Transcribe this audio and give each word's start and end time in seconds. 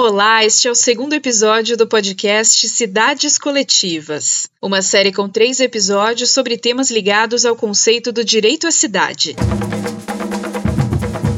Olá, 0.00 0.44
este 0.44 0.68
é 0.68 0.70
o 0.70 0.76
segundo 0.76 1.12
episódio 1.12 1.76
do 1.76 1.84
podcast 1.84 2.68
Cidades 2.68 3.36
Coletivas, 3.36 4.48
uma 4.62 4.80
série 4.80 5.10
com 5.12 5.28
três 5.28 5.58
episódios 5.58 6.30
sobre 6.30 6.56
temas 6.56 6.88
ligados 6.88 7.44
ao 7.44 7.56
conceito 7.56 8.12
do 8.12 8.24
direito 8.24 8.68
à 8.68 8.70
cidade. 8.70 9.34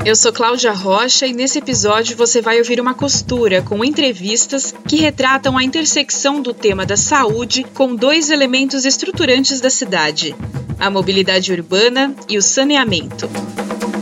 Eu 0.05 0.15
sou 0.15 0.31
Cláudia 0.31 0.73
Rocha 0.73 1.27
e 1.27 1.33
nesse 1.33 1.59
episódio 1.59 2.15
você 2.19 2.43
vai 2.43 2.59
ouvir 2.59 2.79
uma 2.83 2.93
costura 2.93 3.63
com 3.63 3.83
entrevistas 3.83 4.75
que 4.87 4.97
retratam 4.97 5.57
a 5.57 5.65
intersecção 5.65 6.43
do 6.43 6.53
tema 6.53 6.85
da 6.85 6.99
saúde 6.99 7.65
com 7.73 7.97
dois 7.97 8.29
elementos 8.29 8.85
estruturantes 8.85 9.59
da 9.63 9.71
cidade: 9.71 10.37
a 10.79 10.91
mobilidade 10.91 11.51
urbana 11.51 12.15
e 12.29 12.37
o 12.37 12.43
saneamento. 12.43 13.27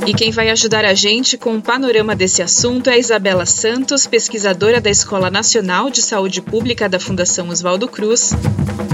E 0.09 0.15
quem 0.15 0.31
vai 0.31 0.49
ajudar 0.49 0.87
a 0.87 0.95
gente 0.95 1.37
com 1.37 1.53
um 1.53 1.61
panorama 1.61 2.17
desse 2.17 2.41
assunto 2.41 2.89
é 2.89 2.99
Isabela 2.99 3.45
Santos, 3.45 4.07
pesquisadora 4.07 4.81
da 4.81 4.89
Escola 4.89 5.31
Nacional 5.31 5.91
de 5.91 6.01
Saúde 6.01 6.41
Pública 6.41 6.89
da 6.89 6.99
Fundação 6.99 7.51
Oswaldo 7.51 7.87
Cruz, 7.87 8.33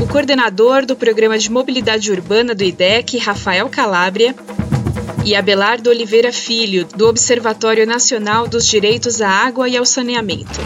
o 0.02 0.08
coordenador 0.08 0.84
do 0.84 0.96
Programa 0.96 1.38
de 1.38 1.52
Mobilidade 1.52 2.10
Urbana 2.10 2.52
do 2.52 2.64
IDEC, 2.64 3.16
Rafael 3.19 3.69
Calabria, 3.69 4.34
e 5.24 5.36
Abelardo 5.36 5.88
Oliveira 5.88 6.32
Filho, 6.32 6.84
do 6.84 7.06
Observatório 7.06 7.86
Nacional 7.86 8.48
dos 8.48 8.66
Direitos 8.66 9.22
à 9.22 9.28
Água 9.28 9.69
e 9.69 9.77
ao 9.77 9.86
Saneamento. 9.86 10.58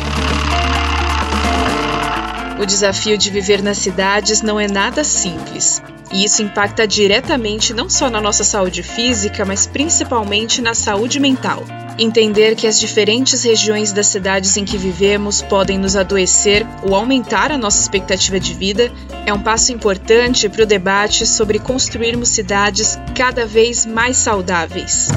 O 2.59 2.67
desafio 2.67 3.17
de 3.17 3.31
viver 3.31 3.63
nas 3.63 3.79
cidades 3.79 4.43
não 4.43 4.59
é 4.59 4.67
nada 4.67 5.05
simples. 5.05 5.81
E 6.13 6.25
isso 6.25 6.43
impacta 6.43 6.89
diretamente 6.89 7.73
não 7.73 7.89
só 7.89 8.11
na 8.11 8.21
nossa 8.21 8.43
saúde 8.43 8.83
física, 8.83 9.45
mas 9.45 9.67
principalmente 9.67 10.61
na 10.61 10.75
saúde 10.75 11.21
mental. 11.21 11.63
Entender 11.99 12.57
que 12.57 12.67
as 12.67 12.79
diferentes 12.79 13.43
regiões 13.43 13.93
das 13.93 14.07
cidades 14.07 14.57
em 14.57 14.65
que 14.65 14.77
vivemos 14.77 15.43
podem 15.43 15.79
nos 15.79 15.97
adoecer 15.97 16.67
ou 16.83 16.95
aumentar 16.95 17.53
a 17.53 17.59
nossa 17.59 17.81
expectativa 17.81 18.41
de 18.41 18.55
vida 18.55 18.91
é 19.27 19.33
um 19.33 19.41
passo 19.41 19.73
importante 19.73 20.49
para 20.49 20.63
o 20.63 20.67
debate 20.67 21.27
sobre 21.27 21.59
construirmos 21.59 22.29
cidades 22.29 22.99
cada 23.15 23.47
vez 23.47 23.85
mais 23.85 24.17
saudáveis. 24.17 25.09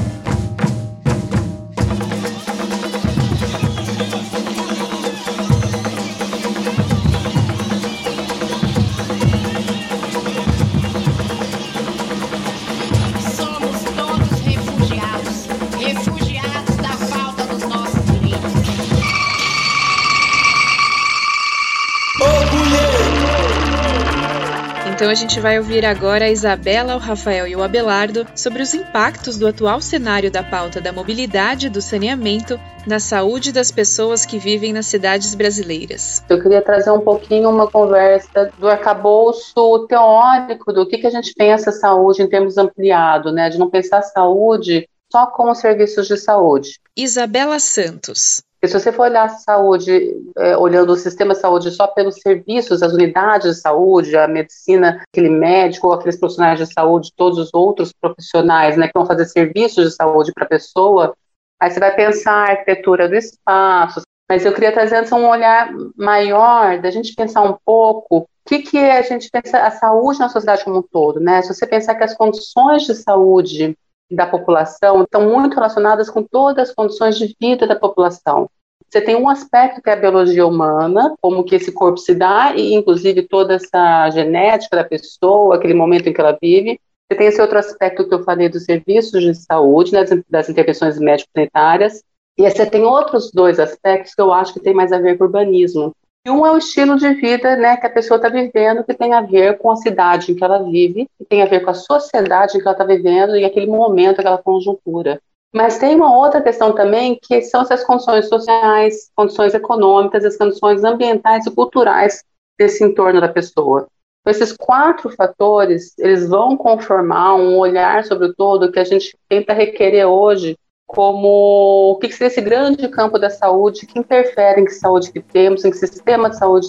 Então 25.02 25.10
a 25.10 25.16
gente 25.16 25.40
vai 25.40 25.58
ouvir 25.58 25.84
agora 25.84 26.26
a 26.26 26.30
Isabela, 26.30 26.94
o 26.94 26.98
Rafael 26.98 27.48
e 27.48 27.56
o 27.56 27.62
Abelardo 27.64 28.24
sobre 28.36 28.62
os 28.62 28.72
impactos 28.72 29.36
do 29.36 29.48
atual 29.48 29.80
cenário 29.80 30.30
da 30.30 30.44
pauta 30.44 30.80
da 30.80 30.92
mobilidade 30.92 31.66
e 31.66 31.68
do 31.68 31.82
saneamento 31.82 32.56
na 32.86 33.00
saúde 33.00 33.50
das 33.50 33.72
pessoas 33.72 34.24
que 34.24 34.38
vivem 34.38 34.72
nas 34.72 34.86
cidades 34.86 35.34
brasileiras. 35.34 36.22
Eu 36.28 36.40
queria 36.40 36.62
trazer 36.62 36.92
um 36.92 37.00
pouquinho 37.00 37.50
uma 37.50 37.68
conversa 37.68 38.52
do 38.56 38.68
arcabouço 38.68 39.88
teórico 39.88 40.72
do 40.72 40.86
que, 40.86 40.98
que 40.98 41.08
a 41.08 41.10
gente 41.10 41.34
pensa 41.36 41.72
saúde 41.72 42.22
em 42.22 42.28
termos 42.28 42.56
ampliados, 42.56 43.34
né? 43.34 43.50
De 43.50 43.58
não 43.58 43.68
pensar 43.68 44.02
saúde 44.02 44.88
só 45.10 45.26
como 45.26 45.52
serviços 45.52 46.06
de 46.06 46.16
saúde. 46.16 46.78
Isabela 46.96 47.58
Santos. 47.58 48.44
E 48.64 48.68
se 48.68 48.78
você 48.78 48.92
for 48.92 49.02
olhar 49.08 49.24
a 49.24 49.28
saúde, 49.28 50.14
é, 50.38 50.56
olhando 50.56 50.92
o 50.92 50.96
sistema 50.96 51.34
de 51.34 51.40
saúde 51.40 51.70
só 51.72 51.88
pelos 51.88 52.20
serviços, 52.20 52.80
as 52.80 52.92
unidades 52.92 53.56
de 53.56 53.60
saúde, 53.60 54.16
a 54.16 54.28
medicina, 54.28 55.02
aquele 55.08 55.30
médico, 55.30 55.90
aqueles 55.90 56.16
profissionais 56.16 56.60
de 56.60 56.72
saúde, 56.72 57.12
todos 57.16 57.38
os 57.38 57.50
outros 57.52 57.92
profissionais 57.92 58.76
né, 58.76 58.86
que 58.86 58.92
vão 58.94 59.04
fazer 59.04 59.24
serviços 59.24 59.90
de 59.90 59.96
saúde 59.96 60.32
para 60.32 60.44
a 60.44 60.48
pessoa, 60.48 61.16
aí 61.60 61.70
você 61.70 61.80
vai 61.80 61.92
pensar 61.96 62.34
a 62.34 62.50
arquitetura 62.52 63.08
do 63.08 63.16
espaço. 63.16 64.02
Mas 64.30 64.46
eu 64.46 64.52
queria 64.52 64.72
trazer 64.72 64.96
antes 64.96 65.10
um 65.10 65.28
olhar 65.28 65.72
maior, 65.96 66.80
da 66.80 66.90
gente 66.90 67.14
pensar 67.16 67.42
um 67.42 67.56
pouco 67.64 68.18
o 68.18 68.48
que, 68.48 68.60
que 68.60 68.78
é 68.78 68.98
a 68.98 69.02
gente 69.02 69.28
pensa 69.30 69.58
a 69.58 69.70
saúde 69.70 70.18
na 70.18 70.28
sociedade 70.28 70.64
como 70.64 70.78
um 70.78 70.82
todo, 70.82 71.20
né? 71.20 71.42
Se 71.42 71.54
você 71.54 71.66
pensar 71.66 71.94
que 71.94 72.04
as 72.04 72.14
condições 72.14 72.84
de 72.84 72.94
saúde 72.94 73.76
da 74.10 74.26
população 74.26 75.02
estão 75.02 75.28
muito 75.28 75.54
relacionadas 75.54 76.10
com 76.10 76.22
todas 76.22 76.68
as 76.68 76.74
condições 76.74 77.16
de 77.18 77.34
vida 77.40 77.66
da 77.66 77.76
população. 77.76 78.48
Você 78.92 79.00
tem 79.00 79.16
um 79.16 79.26
aspecto 79.26 79.80
que 79.80 79.88
é 79.88 79.94
a 79.94 79.96
biologia 79.96 80.46
humana, 80.46 81.16
como 81.18 81.44
que 81.44 81.54
esse 81.54 81.72
corpo 81.72 81.96
se 81.96 82.14
dá, 82.14 82.54
e 82.54 82.74
inclusive 82.74 83.22
toda 83.22 83.54
essa 83.54 84.10
genética 84.10 84.76
da 84.76 84.84
pessoa, 84.84 85.56
aquele 85.56 85.72
momento 85.72 86.10
em 86.10 86.12
que 86.12 86.20
ela 86.20 86.36
vive. 86.38 86.78
Você 87.10 87.16
tem 87.16 87.26
esse 87.26 87.40
outro 87.40 87.58
aspecto 87.58 88.06
que 88.06 88.12
eu 88.12 88.22
falei 88.22 88.50
dos 88.50 88.64
serviços 88.64 89.22
de 89.22 89.34
saúde, 89.34 89.94
né, 89.94 90.04
das 90.28 90.50
intervenções 90.50 90.98
médico-sanitárias. 90.98 92.04
E 92.36 92.42
você 92.42 92.66
tem 92.66 92.82
outros 92.82 93.32
dois 93.32 93.58
aspectos 93.58 94.14
que 94.14 94.20
eu 94.20 94.30
acho 94.30 94.52
que 94.52 94.60
tem 94.60 94.74
mais 94.74 94.92
a 94.92 94.98
ver 94.98 95.16
com 95.16 95.24
urbanismo, 95.24 95.94
e 96.26 96.30
um 96.30 96.46
é 96.46 96.52
o 96.52 96.58
estilo 96.58 96.96
de 96.96 97.14
vida 97.14 97.56
né, 97.56 97.78
que 97.78 97.86
a 97.86 97.90
pessoa 97.90 98.16
está 98.16 98.28
vivendo, 98.28 98.84
que 98.84 98.92
tem 98.92 99.14
a 99.14 99.22
ver 99.22 99.56
com 99.56 99.70
a 99.70 99.76
cidade 99.76 100.30
em 100.30 100.34
que 100.36 100.44
ela 100.44 100.62
vive, 100.62 101.08
que 101.18 101.24
tem 101.24 101.42
a 101.42 101.46
ver 101.46 101.64
com 101.64 101.70
a 101.70 101.74
sociedade 101.74 102.58
em 102.58 102.60
que 102.60 102.68
ela 102.68 102.72
está 102.72 102.84
vivendo 102.84 103.36
e 103.36 103.44
aquele 103.44 103.66
momento, 103.66 104.20
aquela 104.20 104.38
conjuntura. 104.38 105.18
Mas 105.52 105.78
tem 105.78 105.94
uma 105.94 106.16
outra 106.16 106.40
questão 106.40 106.72
também, 106.74 107.18
que 107.20 107.42
são 107.42 107.60
essas 107.60 107.84
condições 107.84 108.28
sociais, 108.28 109.10
condições 109.14 109.52
econômicas, 109.52 110.24
as 110.24 110.36
condições 110.36 110.82
ambientais 110.82 111.46
e 111.46 111.50
culturais 111.50 112.24
desse 112.58 112.82
entorno 112.82 113.20
da 113.20 113.28
pessoa. 113.28 113.86
Então, 114.20 114.30
esses 114.30 114.56
quatro 114.56 115.10
fatores, 115.10 115.92
eles 115.98 116.28
vão 116.28 116.56
conformar 116.56 117.34
um 117.34 117.58
olhar 117.58 118.04
sobre 118.04 118.28
o 118.28 118.34
todo 118.34 118.70
que 118.70 118.78
a 118.78 118.84
gente 118.84 119.16
tenta 119.28 119.52
requerer 119.52 120.06
hoje 120.06 120.56
como 120.86 121.92
o 121.92 121.98
que 121.98 122.12
seria 122.12 122.26
esse 122.28 122.40
grande 122.40 122.88
campo 122.88 123.18
da 123.18 123.30
saúde, 123.30 123.86
que 123.86 123.98
interfere 123.98 124.60
em 124.60 124.64
que 124.64 124.72
saúde 124.72 125.10
que 125.10 125.20
temos, 125.20 125.64
em 125.64 125.70
que 125.70 125.76
sistema 125.76 126.30
de 126.30 126.38
saúde 126.38 126.68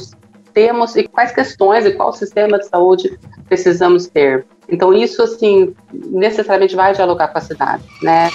temos 0.54 0.96
e 0.96 1.04
quais 1.08 1.32
questões 1.32 1.86
e 1.86 1.94
qual 1.94 2.14
sistema 2.14 2.58
de 2.58 2.68
saúde 2.68 3.20
precisamos 3.48 4.08
ter. 4.08 4.46
Então 4.70 4.94
isso 4.94 5.22
assim 5.22 5.76
necessariamente 5.92 6.76
vai 6.76 6.94
dialogar 6.94 7.30
com 7.30 7.38
a 7.38 7.42
cidade, 7.42 7.84
né? 8.02 8.30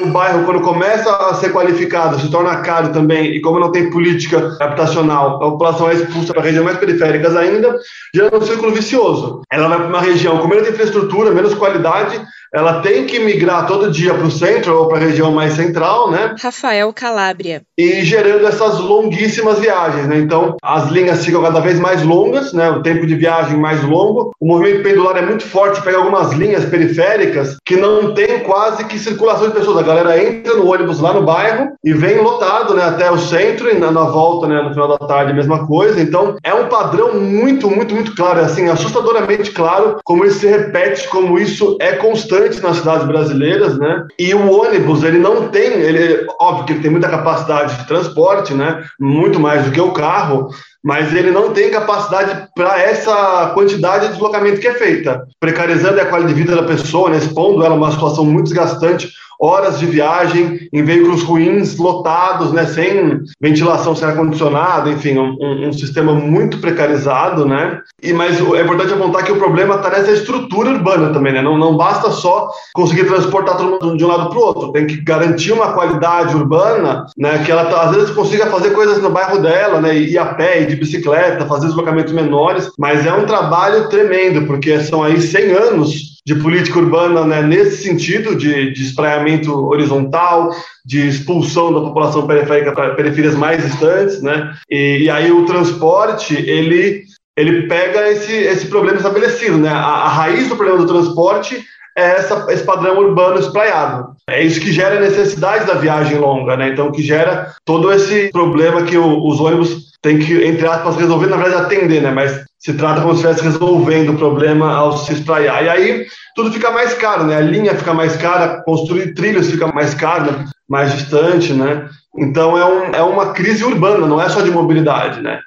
O 0.00 0.06
bairro, 0.06 0.44
quando 0.44 0.60
começa 0.62 1.14
a 1.14 1.34
ser 1.34 1.52
qualificado, 1.52 2.18
se 2.18 2.30
torna 2.30 2.56
caro 2.56 2.92
também, 2.92 3.34
e 3.34 3.40
como 3.40 3.58
não 3.58 3.70
tem 3.70 3.90
política 3.90 4.56
habitacional, 4.58 5.36
a 5.36 5.50
população 5.50 5.90
é 5.90 5.94
expulsa 5.94 6.32
para 6.32 6.42
regiões 6.42 6.64
mais 6.64 6.78
periféricas 6.78 7.36
ainda, 7.36 7.78
gera 8.14 8.36
um 8.36 8.40
círculo 8.40 8.72
vicioso. 8.72 9.42
Ela 9.50 9.68
vai 9.68 9.78
para 9.78 9.88
uma 9.88 10.00
região 10.00 10.38
com 10.38 10.48
menos 10.48 10.68
infraestrutura, 10.68 11.30
menos 11.30 11.54
qualidade, 11.54 12.20
ela 12.52 12.80
tem 12.80 13.06
que 13.06 13.18
migrar 13.18 13.66
todo 13.66 13.90
dia 13.90 14.12
para 14.12 14.26
o 14.26 14.30
centro 14.30 14.76
ou 14.76 14.86
para 14.86 14.98
a 14.98 15.00
região 15.00 15.32
mais 15.32 15.54
central, 15.54 16.10
né? 16.10 16.34
Rafael 16.38 16.92
Calabria. 16.92 17.62
E 17.78 18.02
gerando 18.02 18.46
essas 18.46 18.78
longuíssimas 18.78 19.58
viagens, 19.58 20.06
né? 20.06 20.18
Então, 20.18 20.56
as 20.62 20.90
linhas 20.90 21.24
ficam 21.24 21.42
cada 21.42 21.60
vez 21.60 21.80
mais 21.80 22.02
longas, 22.02 22.52
né? 22.52 22.70
O 22.70 22.82
tempo 22.82 23.06
de 23.06 23.14
viagem 23.14 23.56
mais 23.56 23.82
longo. 23.82 24.32
O 24.38 24.46
movimento 24.46 24.82
pendular 24.82 25.16
é 25.16 25.22
muito 25.22 25.44
forte, 25.44 25.80
pega 25.80 25.96
algumas 25.96 26.32
linhas 26.32 26.64
periféricas 26.66 27.56
que 27.64 27.76
não 27.76 28.12
tem 28.12 28.40
quase 28.40 28.84
que 28.84 28.98
circulação 28.98 29.48
de 29.48 29.54
pessoas. 29.54 29.78
A 29.78 29.82
galera 29.82 30.22
entra 30.22 30.54
no 30.54 30.70
ônibus 30.70 31.00
lá 31.00 31.14
no 31.14 31.24
bairro 31.24 31.72
e 31.82 31.94
vem 31.94 32.18
lotado, 32.18 32.74
né? 32.74 32.84
Até 32.84 33.10
o 33.10 33.18
centro 33.18 33.70
e 33.70 33.78
na, 33.78 33.90
na 33.90 34.04
volta, 34.04 34.46
né? 34.46 34.60
No 34.60 34.70
final 34.70 34.88
da 34.88 34.98
tarde, 34.98 35.32
a 35.32 35.34
mesma 35.34 35.66
coisa. 35.66 36.00
Então, 36.02 36.36
é 36.44 36.52
um 36.52 36.68
padrão 36.68 37.14
muito, 37.14 37.70
muito, 37.70 37.94
muito 37.94 38.14
claro. 38.14 38.40
É 38.40 38.44
assim, 38.44 38.68
assustadoramente 38.68 39.52
claro 39.52 39.96
como 40.04 40.26
isso 40.26 40.40
se 40.40 40.48
repete, 40.48 41.08
como 41.08 41.38
isso 41.38 41.78
é 41.80 41.92
constante 41.92 42.41
nas 42.62 42.78
cidades 42.78 43.06
brasileiras, 43.06 43.78
né? 43.78 44.06
E 44.18 44.34
o 44.34 44.50
ônibus, 44.50 45.02
ele 45.02 45.18
não 45.18 45.48
tem, 45.48 45.72
ele, 45.72 46.26
óbvio 46.40 46.66
que 46.66 46.72
ele 46.72 46.82
tem 46.82 46.90
muita 46.90 47.08
capacidade 47.08 47.76
de 47.78 47.86
transporte, 47.86 48.54
né? 48.54 48.84
Muito 48.98 49.38
mais 49.40 49.64
do 49.64 49.70
que 49.70 49.80
o 49.80 49.92
carro, 49.92 50.50
mas 50.82 51.14
ele 51.14 51.30
não 51.30 51.50
tem 51.50 51.70
capacidade 51.70 52.48
para 52.54 52.80
essa 52.80 53.52
quantidade 53.54 54.06
de 54.06 54.12
deslocamento 54.12 54.60
que 54.60 54.68
é 54.68 54.74
feita, 54.74 55.26
precarizando 55.38 56.00
a 56.00 56.06
qualidade 56.06 56.34
de 56.34 56.42
vida 56.42 56.56
da 56.56 56.62
pessoa, 56.62 57.10
né? 57.10 57.18
expondo 57.18 57.64
ela 57.64 57.74
a 57.74 57.78
uma 57.78 57.92
situação 57.92 58.24
muito 58.24 58.44
desgastante 58.44 59.08
horas 59.42 59.80
de 59.80 59.86
viagem 59.86 60.68
em 60.72 60.84
veículos 60.84 61.24
ruins, 61.24 61.76
lotados, 61.76 62.52
né, 62.52 62.64
sem 62.64 63.20
ventilação, 63.40 63.92
sem 63.96 64.06
ar-condicionado, 64.06 64.88
enfim, 64.88 65.18
um, 65.18 65.66
um, 65.66 65.72
sistema 65.72 66.14
muito 66.14 66.58
precarizado, 66.58 67.44
né? 67.44 67.80
E, 68.00 68.12
mas 68.12 68.38
é 68.38 68.62
importante 68.62 68.92
apontar 68.92 69.24
que 69.24 69.32
o 69.32 69.38
problema 69.38 69.74
está 69.74 69.90
nessa 69.90 70.12
estrutura 70.12 70.70
urbana 70.70 71.12
também, 71.12 71.32
né? 71.32 71.42
Não, 71.42 71.58
não 71.58 71.76
basta 71.76 72.12
só 72.12 72.50
conseguir 72.72 73.06
transportar 73.06 73.56
todo 73.56 73.82
mundo 73.82 73.96
de 73.96 74.04
um 74.04 74.08
lado 74.08 74.30
para 74.30 74.38
o 74.38 74.42
outro, 74.42 74.70
tem 74.70 74.86
que 74.86 75.02
garantir 75.02 75.50
uma 75.50 75.72
qualidade 75.72 76.36
urbana, 76.36 77.06
né? 77.18 77.42
Que 77.44 77.50
ela 77.50 77.62
às 77.82 77.96
vezes 77.96 78.10
consiga 78.10 78.46
fazer 78.46 78.70
coisas 78.70 79.02
no 79.02 79.10
bairro 79.10 79.40
dela, 79.40 79.80
né? 79.80 79.96
Ir 79.96 80.18
a 80.18 80.26
pé, 80.26 80.62
de 80.74 80.80
bicicleta, 80.80 81.46
fazer 81.46 81.66
deslocamentos 81.66 82.12
menores, 82.12 82.70
mas 82.78 83.06
é 83.06 83.12
um 83.12 83.26
trabalho 83.26 83.88
tremendo, 83.88 84.46
porque 84.46 84.80
são 84.80 85.02
aí 85.02 85.20
100 85.20 85.52
anos 85.52 86.12
de 86.24 86.34
política 86.36 86.78
urbana 86.78 87.24
né, 87.24 87.42
nesse 87.42 87.82
sentido 87.82 88.36
de, 88.36 88.72
de 88.72 88.82
espraiamento 88.82 89.52
horizontal, 89.52 90.50
de 90.84 91.08
expulsão 91.08 91.72
da 91.72 91.80
população 91.80 92.26
periférica 92.26 92.72
para 92.72 92.94
periferias 92.94 93.34
mais 93.34 93.62
distantes, 93.62 94.22
né? 94.22 94.52
E, 94.70 95.02
e, 95.02 95.10
aí 95.10 95.30
o 95.32 95.44
transporte 95.44 96.34
ele 96.34 97.02
ele 97.36 97.66
pega 97.66 98.10
esse 98.10 98.32
esse 98.32 98.66
problema 98.66 98.98
estabelecido, 98.98 99.58
né? 99.58 99.70
A, 99.70 99.74
a 99.74 100.08
raiz 100.08 100.48
do 100.48 100.56
problema 100.56 100.78
do 100.78 100.86
transporte 100.86 101.64
é 101.96 102.12
essa, 102.12 102.46
esse 102.50 102.64
padrão 102.64 102.98
urbano 102.98 103.38
espraiado. 103.38 104.14
É 104.28 104.42
isso 104.42 104.60
que 104.60 104.72
gera 104.72 104.96
a 104.96 105.00
necessidade 105.00 105.66
da 105.66 105.74
viagem 105.74 106.18
longa, 106.18 106.56
né? 106.56 106.68
Então, 106.68 106.90
que 106.90 107.02
gera 107.02 107.52
todo 107.64 107.92
esse 107.92 108.30
problema 108.30 108.82
que 108.82 108.96
o, 108.96 109.26
os 109.26 109.40
ônibus 109.40 109.92
têm 110.00 110.18
que, 110.18 110.44
entre 110.44 110.66
aspas, 110.66 110.96
resolver, 110.96 111.26
na 111.26 111.36
verdade, 111.36 111.62
atender, 111.62 112.02
né? 112.02 112.10
Mas 112.10 112.44
se 112.58 112.72
trata 112.74 113.00
como 113.00 113.14
se 113.14 113.20
estivesse 113.20 113.44
resolvendo 113.44 114.10
o 114.10 114.18
problema 114.18 114.72
ao 114.72 114.96
se 114.96 115.12
espraiar. 115.12 115.64
E 115.64 115.68
aí, 115.68 116.06
tudo 116.34 116.52
fica 116.52 116.70
mais 116.70 116.94
caro, 116.94 117.24
né? 117.24 117.36
A 117.36 117.40
linha 117.40 117.74
fica 117.74 117.92
mais 117.92 118.16
cara, 118.16 118.62
construir 118.64 119.14
trilhos 119.14 119.50
fica 119.50 119.66
mais 119.66 119.94
caro, 119.94 120.32
né? 120.32 120.44
mais 120.68 120.92
distante, 120.92 121.52
né? 121.52 121.88
Então, 122.16 122.56
é, 122.56 122.64
um, 122.64 122.94
é 122.94 123.02
uma 123.02 123.32
crise 123.32 123.64
urbana, 123.64 124.06
não 124.06 124.20
é 124.20 124.28
só 124.28 124.40
de 124.40 124.50
mobilidade, 124.50 125.20
né? 125.20 125.40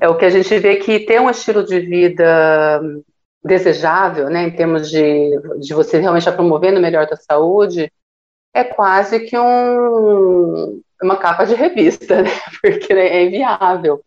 É 0.00 0.08
o 0.08 0.14
que 0.14 0.24
a 0.24 0.30
gente 0.30 0.58
vê 0.58 0.76
que 0.76 1.00
ter 1.00 1.20
um 1.20 1.28
estilo 1.28 1.64
de 1.64 1.80
vida 1.80 2.80
desejável, 3.46 4.28
né, 4.28 4.44
em 4.44 4.50
termos 4.50 4.90
de, 4.90 5.30
de 5.60 5.74
você 5.74 5.98
realmente 5.98 6.22
estar 6.22 6.32
promovendo 6.32 6.78
o 6.78 6.82
melhor 6.82 7.06
da 7.06 7.16
saúde, 7.16 7.90
é 8.54 8.64
quase 8.64 9.20
que 9.20 9.38
um, 9.38 10.80
uma 11.02 11.16
capa 11.16 11.44
de 11.44 11.54
revista, 11.54 12.20
né, 12.22 12.30
porque 12.62 12.92
é 12.92 13.24
inviável 13.24 14.02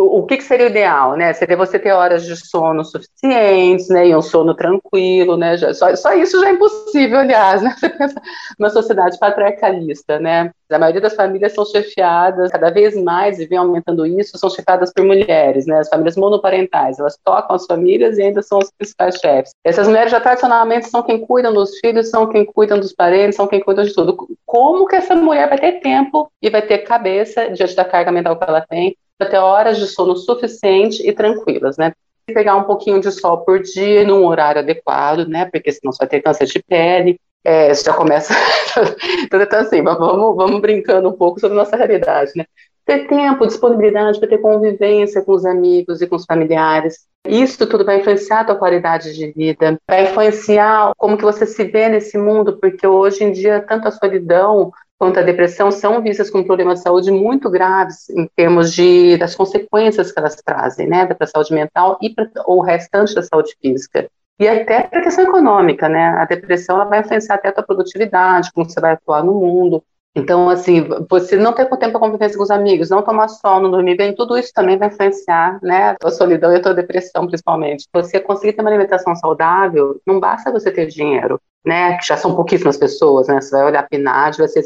o, 0.00 0.26
que, 0.26 0.36
que, 0.36 0.44
seria 0.44 0.66
o 0.66 0.70
ideal, 0.70 1.16
né? 1.16 1.32
Seria 1.32 1.56
você 1.56 1.78
ter 1.78 1.92
horas 1.92 2.24
de 2.24 2.36
sono 2.36 2.84
suficientes, 2.84 3.88
né? 3.88 4.08
E 4.08 4.14
um 4.14 4.22
sono 4.22 4.54
tranquilo, 4.54 5.36
né? 5.36 5.56
Já, 5.56 5.74
só, 5.74 5.94
só, 5.96 6.12
isso 6.14 6.40
já 6.40 6.48
é 6.48 6.52
impossível, 6.52 7.18
aliás, 7.18 7.62
né? 7.62 7.74
Você 7.76 7.88
pensa 7.88 8.20
numa 8.58 8.70
sociedade 8.70 9.18
patriarcalista, 9.18 10.18
né? 10.18 10.52
A 10.70 10.78
maioria 10.78 11.00
das 11.00 11.14
famílias 11.14 11.54
são 11.54 11.64
chefiadas, 11.64 12.50
cada 12.50 12.70
vez 12.70 12.94
mais, 13.02 13.40
e 13.40 13.46
vem 13.46 13.58
aumentando 13.58 14.06
isso, 14.06 14.38
são 14.38 14.50
chefiadas 14.50 14.92
por 14.92 15.04
mulheres, 15.04 15.66
né? 15.66 15.78
As 15.78 15.88
famílias 15.88 16.16
monoparentais, 16.16 16.98
elas 16.98 17.18
tocam 17.24 17.56
as 17.56 17.66
famílias 17.66 18.18
e 18.18 18.22
ainda 18.22 18.42
são 18.42 18.58
as 18.58 18.70
principais 18.70 19.16
chefes. 19.16 19.52
Essas 19.64 19.88
mulheres 19.88 20.12
já 20.12 20.20
tradicionalmente 20.20 20.88
são 20.88 21.02
quem 21.02 21.18
cuidam 21.18 21.52
dos 21.52 21.78
filhos, 21.78 22.10
são 22.10 22.28
quem 22.28 22.44
cuidam 22.44 22.78
dos 22.78 22.92
parentes, 22.92 23.36
são 23.36 23.48
quem 23.48 23.60
cuidam 23.60 23.84
de 23.84 23.94
tudo. 23.94 24.28
Como 24.46 24.86
que 24.86 24.96
essa 24.96 25.14
mulher 25.14 25.48
vai 25.48 25.58
ter 25.58 25.80
tempo 25.80 26.30
e 26.40 26.50
vai 26.50 26.62
ter 26.62 26.78
cabeça 26.78 27.48
diante 27.50 27.74
da 27.74 27.84
carga 27.84 28.12
mental 28.12 28.36
que 28.36 28.44
ela 28.44 28.60
tem 28.60 28.94
para 29.18 29.28
ter 29.28 29.38
horas 29.38 29.78
de 29.78 29.86
sono 29.88 30.16
suficiente 30.16 31.06
e 31.06 31.12
tranquilas, 31.12 31.76
né? 31.76 31.92
Pegar 32.26 32.56
um 32.56 32.64
pouquinho 32.64 33.00
de 33.00 33.10
sol 33.10 33.38
por 33.38 33.60
dia 33.60 34.04
num 34.04 34.24
horário 34.24 34.60
adequado, 34.60 35.26
né? 35.26 35.46
Porque 35.46 35.72
senão 35.72 35.92
você 35.92 35.98
vai 35.98 36.08
ter 36.08 36.22
câncer 36.22 36.46
de 36.46 36.62
pele. 36.62 37.20
É, 37.44 37.72
você 37.72 37.84
já 37.84 37.94
começa. 37.94 38.34
então, 39.32 39.60
assim, 39.60 39.82
vamos, 39.82 40.36
vamos 40.36 40.60
brincando 40.60 41.08
um 41.08 41.12
pouco 41.12 41.40
sobre 41.40 41.56
nossa 41.56 41.76
realidade, 41.76 42.32
né? 42.36 42.44
Ter 42.84 43.06
tempo, 43.06 43.46
disponibilidade 43.46 44.18
para 44.18 44.28
ter 44.28 44.38
convivência 44.38 45.22
com 45.22 45.32
os 45.32 45.44
amigos 45.44 46.00
e 46.00 46.06
com 46.06 46.16
os 46.16 46.24
familiares. 46.24 47.06
Isso 47.26 47.66
tudo 47.66 47.84
vai 47.84 48.00
influenciar 48.00 48.40
a 48.40 48.44
tua 48.44 48.56
qualidade 48.56 49.14
de 49.14 49.30
vida, 49.32 49.78
vai 49.86 50.04
influenciar 50.04 50.92
como 50.96 51.16
que 51.16 51.24
você 51.24 51.44
se 51.44 51.64
vê 51.64 51.88
nesse 51.88 52.16
mundo, 52.16 52.58
porque 52.58 52.86
hoje 52.86 53.24
em 53.24 53.32
dia 53.32 53.60
tanto 53.60 53.88
a 53.88 53.90
solidão 53.90 54.72
quanto 54.98 55.20
à 55.20 55.22
depressão 55.22 55.70
são 55.70 56.02
vistas 56.02 56.28
como 56.28 56.44
problemas 56.44 56.78
de 56.78 56.84
saúde 56.84 57.10
muito 57.10 57.48
graves 57.48 58.10
em 58.10 58.28
termos 58.34 58.72
de 58.72 59.16
das 59.16 59.34
consequências 59.34 60.10
que 60.10 60.18
elas 60.18 60.36
trazem, 60.36 60.88
né, 60.88 61.06
para 61.06 61.16
a 61.20 61.26
saúde 61.26 61.54
mental 61.54 61.98
e 62.02 62.10
para 62.10 62.28
o 62.46 62.60
restante 62.60 63.14
da 63.14 63.22
saúde 63.22 63.56
física. 63.62 64.10
E 64.40 64.46
até 64.46 64.82
para 64.82 65.00
a 65.00 65.02
questão 65.02 65.24
econômica, 65.24 65.88
né? 65.88 66.10
A 66.10 66.24
depressão 66.24 66.76
ela 66.76 66.84
vai 66.84 67.00
influenciar 67.00 67.34
até 67.34 67.48
a 67.48 67.52
tua 67.52 67.64
produtividade, 67.64 68.52
como 68.52 68.68
você 68.68 68.80
vai 68.80 68.92
atuar 68.92 69.24
no 69.24 69.34
mundo. 69.34 69.82
Então, 70.18 70.48
assim, 70.50 70.84
você 71.08 71.36
não 71.36 71.52
ter 71.52 71.66
tempo 71.66 71.92
para 71.92 72.00
convivência 72.00 72.36
com 72.36 72.42
os 72.42 72.50
amigos, 72.50 72.90
não 72.90 73.02
tomar 73.02 73.28
sol, 73.28 73.60
não 73.60 73.70
dormir 73.70 73.96
bem, 73.96 74.14
tudo 74.14 74.36
isso 74.36 74.52
também 74.52 74.76
vai 74.76 74.88
influenciar, 74.88 75.58
né, 75.62 75.90
a 75.90 75.94
tua 75.94 76.10
solidão 76.10 76.52
e 76.52 76.56
a 76.56 76.62
tua 76.62 76.74
depressão, 76.74 77.26
principalmente. 77.26 77.86
Você 77.92 78.18
conseguir 78.18 78.52
ter 78.54 78.60
uma 78.60 78.70
alimentação 78.70 79.14
saudável, 79.14 80.00
não 80.04 80.18
basta 80.18 80.50
você 80.50 80.72
ter 80.72 80.86
dinheiro, 80.86 81.40
né, 81.64 81.96
que 81.98 82.06
já 82.06 82.16
são 82.16 82.34
pouquíssimas 82.34 82.76
pessoas, 82.76 83.28
né, 83.28 83.40
você 83.40 83.56
vai 83.56 83.66
olhar 83.66 83.80
a 83.80 83.88
PNAD, 83.88 84.38
vai 84.38 84.48
ser 84.48 84.62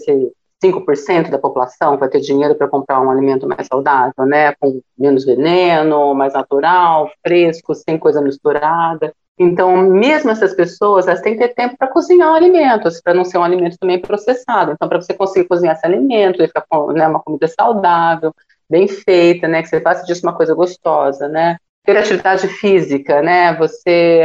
5% 0.63 1.31
da 1.31 1.39
população 1.39 1.99
vai 1.99 2.09
ter 2.09 2.21
dinheiro 2.21 2.55
para 2.55 2.69
comprar 2.69 3.01
um 3.01 3.11
alimento 3.11 3.49
mais 3.49 3.67
saudável, 3.67 4.25
né, 4.25 4.55
com 4.61 4.81
menos 4.97 5.25
veneno, 5.25 6.15
mais 6.15 6.33
natural, 6.33 7.11
fresco, 7.21 7.75
sem 7.75 7.99
coisa 7.99 8.23
misturada. 8.23 9.13
Então, 9.39 9.77
mesmo 9.77 10.31
essas 10.31 10.55
pessoas, 10.55 11.07
elas 11.07 11.21
têm 11.21 11.35
que 11.37 11.41
ter 11.41 11.55
tempo 11.55 11.77
para 11.77 11.89
cozinhar 11.89 12.31
o 12.33 12.35
alimento, 12.35 12.89
para 13.03 13.15
não 13.15 13.25
ser 13.25 13.39
um 13.39 13.45
alimento 13.45 13.79
também 13.79 14.01
processado. 14.01 14.73
Então, 14.73 14.89
para 14.89 15.01
você 15.01 15.15
conseguir 15.15 15.49
cozinhar 15.49 15.75
esse 15.75 15.87
alimento, 15.87 16.43
e 16.43 16.47
ficar 16.47 16.65
com 16.69 16.93
né, 16.93 17.09
uma 17.09 17.21
comida 17.21 17.49
saudável, 17.49 18.35
bem 18.69 18.87
feita, 18.87 19.49
né, 19.49 19.63
que 19.63 19.69
você 19.69 19.81
faça 19.81 20.05
disso 20.05 20.27
uma 20.27 20.37
coisa 20.37 20.55
gostosa, 20.55 21.29
né? 21.29 21.57
Ter 21.85 21.97
atividade 21.97 22.47
física, 22.47 23.21
né? 23.21 23.55
Você, 23.57 24.23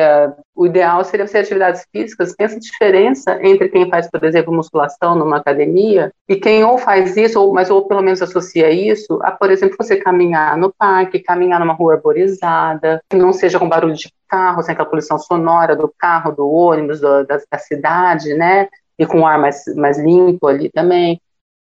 o 0.56 0.65
ideal 0.65 1.04
seria 1.04 1.25
ter 1.25 1.39
atividades 1.39 1.86
físicas. 1.92 2.36
Pensa 2.36 2.56
a 2.56 2.59
diferença 2.59 3.39
entre 3.42 3.69
quem 3.69 3.89
faz, 3.89 4.09
por 4.09 4.24
exemplo, 4.24 4.54
musculação 4.54 5.15
numa 5.15 5.38
academia 5.38 6.12
e 6.27 6.36
quem 6.36 6.63
ou 6.63 6.77
faz 6.77 7.18
isso, 7.18 7.39
ou, 7.39 7.54
mas 7.54 7.69
ou 7.69 7.88
pelo 7.88 8.01
menos 8.01 8.21
associa 8.21 8.69
isso 8.69 9.19
a, 9.24 9.31
por 9.31 9.50
exemplo, 9.50 9.75
você 9.77 9.98
caminhar 9.98 10.56
no 10.57 10.71
parque, 10.71 11.19
caminhar 11.19 11.59
numa 11.59 11.74
rua 11.74 11.95
arborizada, 11.95 13.01
que 13.09 13.18
não 13.18 13.33
seja 13.33 13.57
com 13.57 13.68
barulho 13.68 13.95
de 13.95 14.12
carro, 14.27 14.62
sem 14.62 14.74
aquela 14.74 14.89
poluição 14.89 15.18
sonora 15.18 15.75
do 15.75 15.92
carro, 15.98 16.31
do 16.31 16.48
ônibus, 16.48 17.01
do, 17.01 17.25
da, 17.25 17.39
da 17.51 17.57
cidade, 17.57 18.33
né? 18.36 18.68
E 19.00 19.06
com 19.06 19.25
ar 19.25 19.39
mais, 19.39 19.63
mais 19.75 19.98
limpo 19.98 20.48
ali 20.48 20.69
também. 20.69 21.19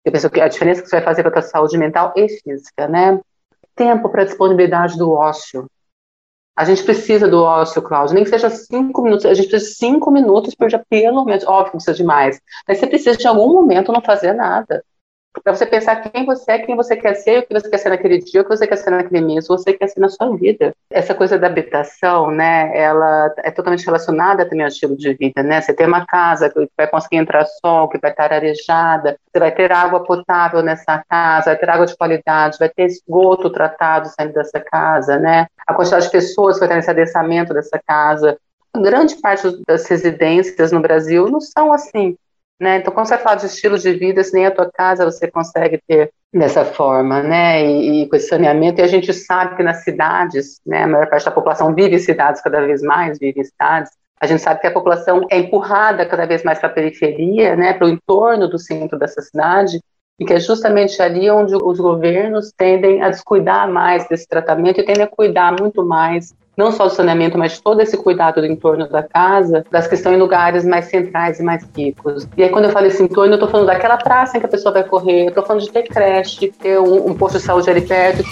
Eu 0.04 0.12
penso 0.12 0.30
que 0.30 0.42
a 0.42 0.48
diferença 0.48 0.82
que 0.82 0.90
você 0.90 0.98
vai 0.98 1.06
fazer 1.06 1.24
para 1.24 1.40
a 1.40 1.42
sua 1.42 1.52
saúde 1.52 1.78
mental 1.78 2.14
e 2.16 2.28
física, 2.28 2.88
né? 2.88 3.20
Tempo 3.76 4.10
para 4.10 4.24
disponibilidade 4.24 4.98
do 4.98 5.12
ócio. 5.12 5.70
A 6.56 6.66
gente 6.66 6.84
precisa 6.84 7.28
do 7.28 7.42
ócio, 7.42 7.82
Cláudio, 7.82 8.16
nem 8.16 8.24
que 8.24 8.30
seja 8.30 8.50
cinco 8.50 9.02
minutos, 9.02 9.26
a 9.26 9.34
gente 9.34 9.48
precisa 9.48 9.72
de 9.72 9.78
cinco 9.78 10.12
minutos 10.12 10.54
por 10.54 10.68
dia, 10.68 10.84
pelo 10.90 11.24
menos, 11.24 11.46
óbvio 11.46 11.66
que 11.66 11.78
precisa 11.78 11.96
de 11.96 12.04
mais, 12.04 12.40
mas 12.68 12.80
você 12.80 12.88
precisa 12.88 13.18
de 13.18 13.28
algum 13.28 13.54
momento 13.54 13.94
não 13.94 14.02
fazer 14.02 14.34
nada 14.34 14.84
para 15.44 15.56
você 15.56 15.66
pensar 15.66 15.98
quem 15.98 16.26
você 16.26 16.52
é, 16.52 16.60
quem 16.60 16.76
você 16.76 16.96
quer 16.96 17.14
ser, 17.14 17.40
o 17.40 17.48
que 17.48 17.54
você 17.54 17.70
quer 17.70 17.78
ser 17.78 17.90
naquele 17.90 18.18
dia, 18.20 18.42
o 18.42 18.44
que 18.44 18.50
você 18.50 18.66
quer 18.66 18.76
ser 18.78 18.90
naquele 18.90 19.22
mês, 19.22 19.46
o 19.46 19.56
que 19.56 19.64
você 19.64 19.74
quer 19.74 19.88
ser 19.88 20.00
na 20.00 20.10
sua 20.10 20.36
vida. 20.36 20.74
Essa 20.90 21.14
coisa 21.14 21.38
da 21.38 21.48
habitação, 21.48 22.32
né, 22.32 22.72
ela 22.76 23.34
é 23.38 23.52
totalmente 23.52 23.86
relacionada 23.86 24.48
também 24.48 24.64
ao 24.64 24.70
estilo 24.70 24.98
de 24.98 25.14
vida, 25.14 25.44
né? 25.44 25.62
Você 25.62 25.74
tem 25.74 25.88
uma 25.88 26.06
casa 26.06 26.50
que 26.50 26.68
vai 26.76 26.88
conseguir 26.88 27.18
entrar 27.18 27.46
sol, 27.46 27.88
que 27.88 28.00
vai 28.00 28.12
estar 28.12 28.34
arejada, 28.34 29.18
você 29.32 29.40
vai 29.40 29.52
ter 29.52 29.72
água 29.72 30.04
potável 30.04 30.64
nessa 30.64 31.04
casa, 31.08 31.52
vai 31.52 31.58
ter 31.58 31.70
água 31.70 31.86
de 31.86 31.96
qualidade, 31.96 32.58
vai 32.60 32.70
ter 32.70 32.86
esgoto 32.86 33.50
tratado 33.52 34.10
saindo 34.10 34.34
dessa 34.34 34.60
casa, 34.60 35.18
né? 35.18 35.48
A 35.68 35.74
quantidade 35.74 36.06
de 36.06 36.12
pessoas 36.12 36.56
que 36.56 36.62
vai 36.62 36.70
ter 36.70 36.76
nesse 36.76 36.90
adensamento 36.90 37.54
dessa 37.54 37.80
casa. 37.86 38.38
Grande 38.76 39.16
parte 39.16 39.48
das 39.68 39.86
residências 39.88 40.72
no 40.72 40.80
Brasil 40.80 41.28
não 41.30 41.42
são 41.42 41.72
assim. 41.72 42.16
Né? 42.60 42.78
Então, 42.78 42.94
quando 42.94 43.08
você 43.08 43.18
fala 43.18 43.38
de 43.38 43.46
estilo 43.46 43.78
de 43.78 43.94
vida, 43.94 44.24
se 44.24 44.34
nem 44.34 44.46
a 44.46 44.52
tua 44.52 44.70
casa 44.70 45.06
você 45.06 45.32
consegue 45.32 45.80
ter 45.88 46.12
dessa 46.34 46.66
forma, 46.66 47.24
né? 47.24 47.66
E, 47.66 48.04
e, 48.04 48.10
com 48.10 48.16
esse 48.16 48.28
saneamento, 48.28 48.82
e 48.82 48.84
a 48.84 48.88
gente 48.88 49.14
sabe 49.14 49.56
que 49.56 49.64
nas 49.64 49.84
cidades, 49.84 50.60
né, 50.66 50.84
a 50.84 50.88
maior 50.88 51.10
parte 51.10 51.26
da 51.26 51.32
população 51.32 51.74
vive 51.74 51.96
em 51.96 52.00
cidades 52.00 52.42
cada 52.42 52.62
vez 52.62 52.82
mais, 52.82 53.18
vive 53.18 53.40
em 53.40 53.44
cidades. 53.44 53.92
A 54.20 54.28
gente 54.28 54.42
sabe 54.42 54.60
que 54.60 54.68
a 54.68 54.72
população 54.72 55.26
é 55.32 55.40
empurrada 55.40 56.06
cada 56.06 56.26
vez 56.26 56.44
mais 56.44 56.60
para 56.60 56.68
a 56.68 56.74
periferia, 56.74 57.56
né, 57.56 57.74
para 57.74 57.88
o 57.88 57.90
entorno 57.90 58.50
do 58.50 58.60
centro 58.60 59.00
dessa 59.00 59.22
cidade, 59.22 59.80
e 60.20 60.26
que 60.26 60.34
é 60.34 60.40
justamente 60.40 61.02
ali 61.02 61.32
onde 61.32 61.56
os 61.56 61.80
governos 61.80 62.52
tendem 62.52 63.02
a 63.02 63.10
descuidar 63.10 63.70
mais 63.72 64.08
desse 64.10 64.28
tratamento 64.28 64.82
e 64.82 64.86
tendem 64.86 65.04
a 65.04 65.08
cuidar 65.08 65.56
muito 65.58 65.86
mais 65.86 66.34
não 66.60 66.74
só 66.74 66.88
do 66.88 66.94
saneamento, 66.94 67.38
mas 67.38 67.54
de 67.54 67.64
todo 67.64 67.80
esse 67.80 67.96
cuidado 67.96 68.42
do 68.42 68.46
entorno 68.46 68.86
da 68.90 69.02
casa, 69.02 69.66
das 69.72 69.88
que 69.88 69.96
estão 69.96 70.14
em 70.14 70.18
lugares 70.18 70.66
mais 70.66 70.86
centrais 70.86 71.40
e 71.40 71.44
mais 71.44 71.66
ricos. 71.76 72.28
E 72.36 72.44
aí, 72.44 72.50
quando 72.50 72.66
eu 72.66 72.72
falo 72.72 72.86
esse 72.88 73.02
entorno, 73.02 73.32
eu 73.32 73.36
estou 73.36 73.48
falando 73.48 73.68
daquela 73.68 73.96
praça 73.96 74.36
em 74.36 74.42
que 74.42 74.46
a 74.46 74.50
pessoa 74.50 74.74
vai 74.74 74.84
correr, 74.84 75.24
eu 75.24 75.30
estou 75.30 75.46
falando 75.46 75.64
de 75.64 75.72
ter 75.72 75.84
creche, 75.84 76.52
ter 76.52 76.78
um, 76.78 77.12
um 77.12 77.14
posto 77.14 77.38
de 77.38 77.46
saúde 77.46 77.70
ali 77.70 77.82
perto. 77.82 78.24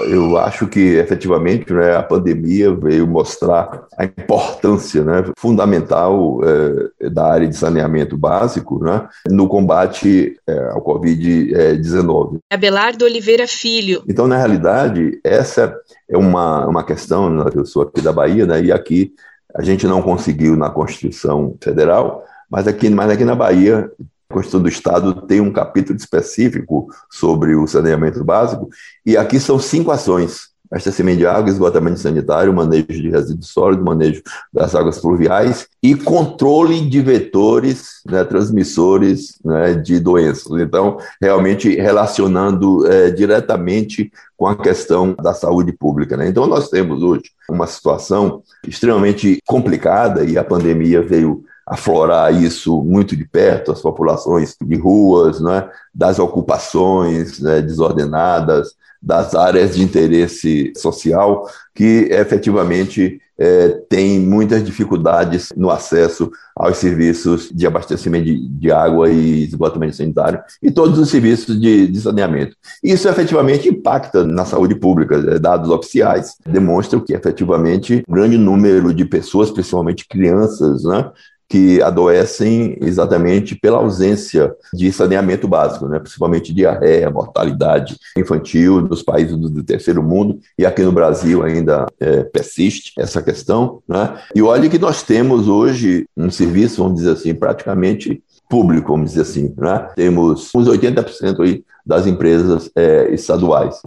Eu 0.00 0.36
acho 0.38 0.66
que 0.68 0.96
efetivamente 0.96 1.72
né, 1.72 1.96
a 1.96 2.02
pandemia 2.02 2.72
veio 2.74 3.06
mostrar 3.06 3.86
a 3.96 4.04
importância 4.04 5.02
né, 5.02 5.24
fundamental 5.36 6.40
é, 6.44 7.10
da 7.10 7.26
área 7.26 7.48
de 7.48 7.56
saneamento 7.56 8.16
básico 8.16 8.82
né, 8.82 9.08
no 9.28 9.48
combate 9.48 10.38
é, 10.46 10.70
ao 10.70 10.82
Covid-19. 10.82 12.38
Abelardo 12.50 13.04
Oliveira 13.04 13.48
Filho. 13.48 14.02
Então, 14.08 14.28
na 14.28 14.36
realidade, 14.36 15.20
essa 15.24 15.74
é 16.08 16.16
uma, 16.16 16.66
uma 16.66 16.84
questão, 16.84 17.28
né, 17.28 17.44
eu 17.54 17.66
sou 17.66 17.82
aqui 17.82 18.00
da 18.00 18.12
Bahia, 18.12 18.46
né, 18.46 18.62
e 18.62 18.70
aqui 18.70 19.12
a 19.54 19.62
gente 19.62 19.86
não 19.86 20.00
conseguiu 20.02 20.56
na 20.56 20.70
Constituição 20.70 21.56
Federal, 21.60 22.24
mas 22.50 22.68
aqui, 22.68 22.88
mas 22.88 23.10
aqui 23.10 23.24
na 23.24 23.34
Bahia 23.34 23.90
a 24.30 24.34
Constituição 24.34 24.62
do 24.62 24.68
Estado 24.68 25.22
tem 25.22 25.40
um 25.40 25.50
capítulo 25.50 25.96
específico 25.96 26.88
sobre 27.10 27.56
o 27.56 27.66
saneamento 27.66 28.22
básico, 28.22 28.68
e 29.04 29.16
aqui 29.16 29.40
são 29.40 29.58
cinco 29.58 29.90
ações 29.90 30.48
abastecimento 30.70 31.18
de 31.18 31.26
água, 31.26 31.50
esgotamento 31.50 31.98
sanitário, 31.98 32.52
manejo 32.52 32.86
de 32.88 33.08
resíduos 33.08 33.48
sólidos, 33.48 33.84
manejo 33.84 34.22
das 34.52 34.74
águas 34.74 34.98
pluviais 34.98 35.66
e 35.82 35.94
controle 35.94 36.88
de 36.88 37.00
vetores, 37.00 38.02
né, 38.06 38.22
transmissores 38.22 39.38
né, 39.42 39.74
de 39.74 39.98
doenças. 39.98 40.60
Então, 40.60 40.98
realmente 41.20 41.74
relacionando 41.74 42.86
é, 42.86 43.10
diretamente 43.10 44.12
com 44.36 44.46
a 44.46 44.54
questão 44.54 45.14
da 45.14 45.32
saúde 45.32 45.72
pública. 45.72 46.16
Né? 46.16 46.28
Então, 46.28 46.46
nós 46.46 46.68
temos 46.68 47.02
hoje 47.02 47.24
uma 47.48 47.66
situação 47.66 48.42
extremamente 48.66 49.40
complicada 49.46 50.22
e 50.22 50.36
a 50.36 50.44
pandemia 50.44 51.00
veio 51.00 51.44
aflorar 51.70 52.34
isso 52.34 52.82
muito 52.82 53.16
de 53.16 53.24
perto, 53.24 53.72
as 53.72 53.80
populações 53.80 54.56
de 54.60 54.76
ruas, 54.76 55.40
né, 55.40 55.68
das 55.94 56.18
ocupações 56.18 57.40
né, 57.40 57.60
desordenadas, 57.60 58.74
das 59.00 59.34
áreas 59.34 59.76
de 59.76 59.82
interesse 59.82 60.72
social, 60.76 61.48
que 61.74 62.08
efetivamente 62.10 63.20
é, 63.38 63.68
tem 63.88 64.18
muitas 64.18 64.64
dificuldades 64.64 65.52
no 65.56 65.70
acesso 65.70 66.28
aos 66.56 66.76
serviços 66.78 67.50
de 67.54 67.66
abastecimento 67.68 68.24
de, 68.24 68.48
de 68.48 68.72
água 68.72 69.08
e 69.08 69.44
esgotamento 69.44 69.94
sanitário 69.94 70.40
e 70.60 70.72
todos 70.72 70.98
os 70.98 71.08
serviços 71.08 71.58
de, 71.60 71.86
de, 71.86 72.00
saneamento. 72.00 72.56
Isso 72.82 73.08
efetivamente 73.08 73.68
impacta 73.68 74.24
na 74.24 74.44
saúde 74.44 74.74
pública. 74.74 75.14
É, 75.14 75.38
dados 75.38 75.70
oficiais 75.70 76.34
demonstram 76.44 77.00
que 77.00 77.12
efetivamente 77.12 78.02
um 78.08 78.12
grande 78.12 78.36
número 78.36 78.92
de 78.92 79.04
pessoas, 79.04 79.52
principalmente 79.52 80.08
crianças, 80.08 80.82
né, 80.82 81.08
que 81.48 81.80
adoecem 81.80 82.76
exatamente 82.82 83.54
pela 83.54 83.78
ausência 83.78 84.54
de 84.74 84.92
saneamento 84.92 85.48
básico, 85.48 85.88
né? 85.88 85.98
principalmente 85.98 86.52
diarreia, 86.52 87.10
mortalidade 87.10 87.96
infantil 88.16 88.82
nos 88.82 89.02
países 89.02 89.36
do 89.36 89.62
terceiro 89.64 90.02
mundo, 90.02 90.38
e 90.58 90.66
aqui 90.66 90.82
no 90.82 90.92
Brasil 90.92 91.42
ainda 91.42 91.86
é, 91.98 92.24
persiste 92.24 92.92
essa 92.98 93.22
questão. 93.22 93.80
Né? 93.88 94.18
E 94.34 94.42
olha 94.42 94.68
que 94.68 94.78
nós 94.78 95.02
temos 95.02 95.48
hoje 95.48 96.06
um 96.16 96.30
serviço, 96.30 96.82
vamos 96.82 96.98
dizer 96.98 97.12
assim, 97.12 97.34
praticamente 97.34 98.22
público, 98.48 98.92
vamos 98.92 99.10
dizer 99.10 99.22
assim. 99.22 99.54
Né? 99.56 99.88
Temos 99.96 100.50
uns 100.54 100.68
80% 100.68 101.40
aí 101.40 101.64
das 101.84 102.06
empresas 102.06 102.70
é, 102.76 103.08
estaduais. 103.14 103.80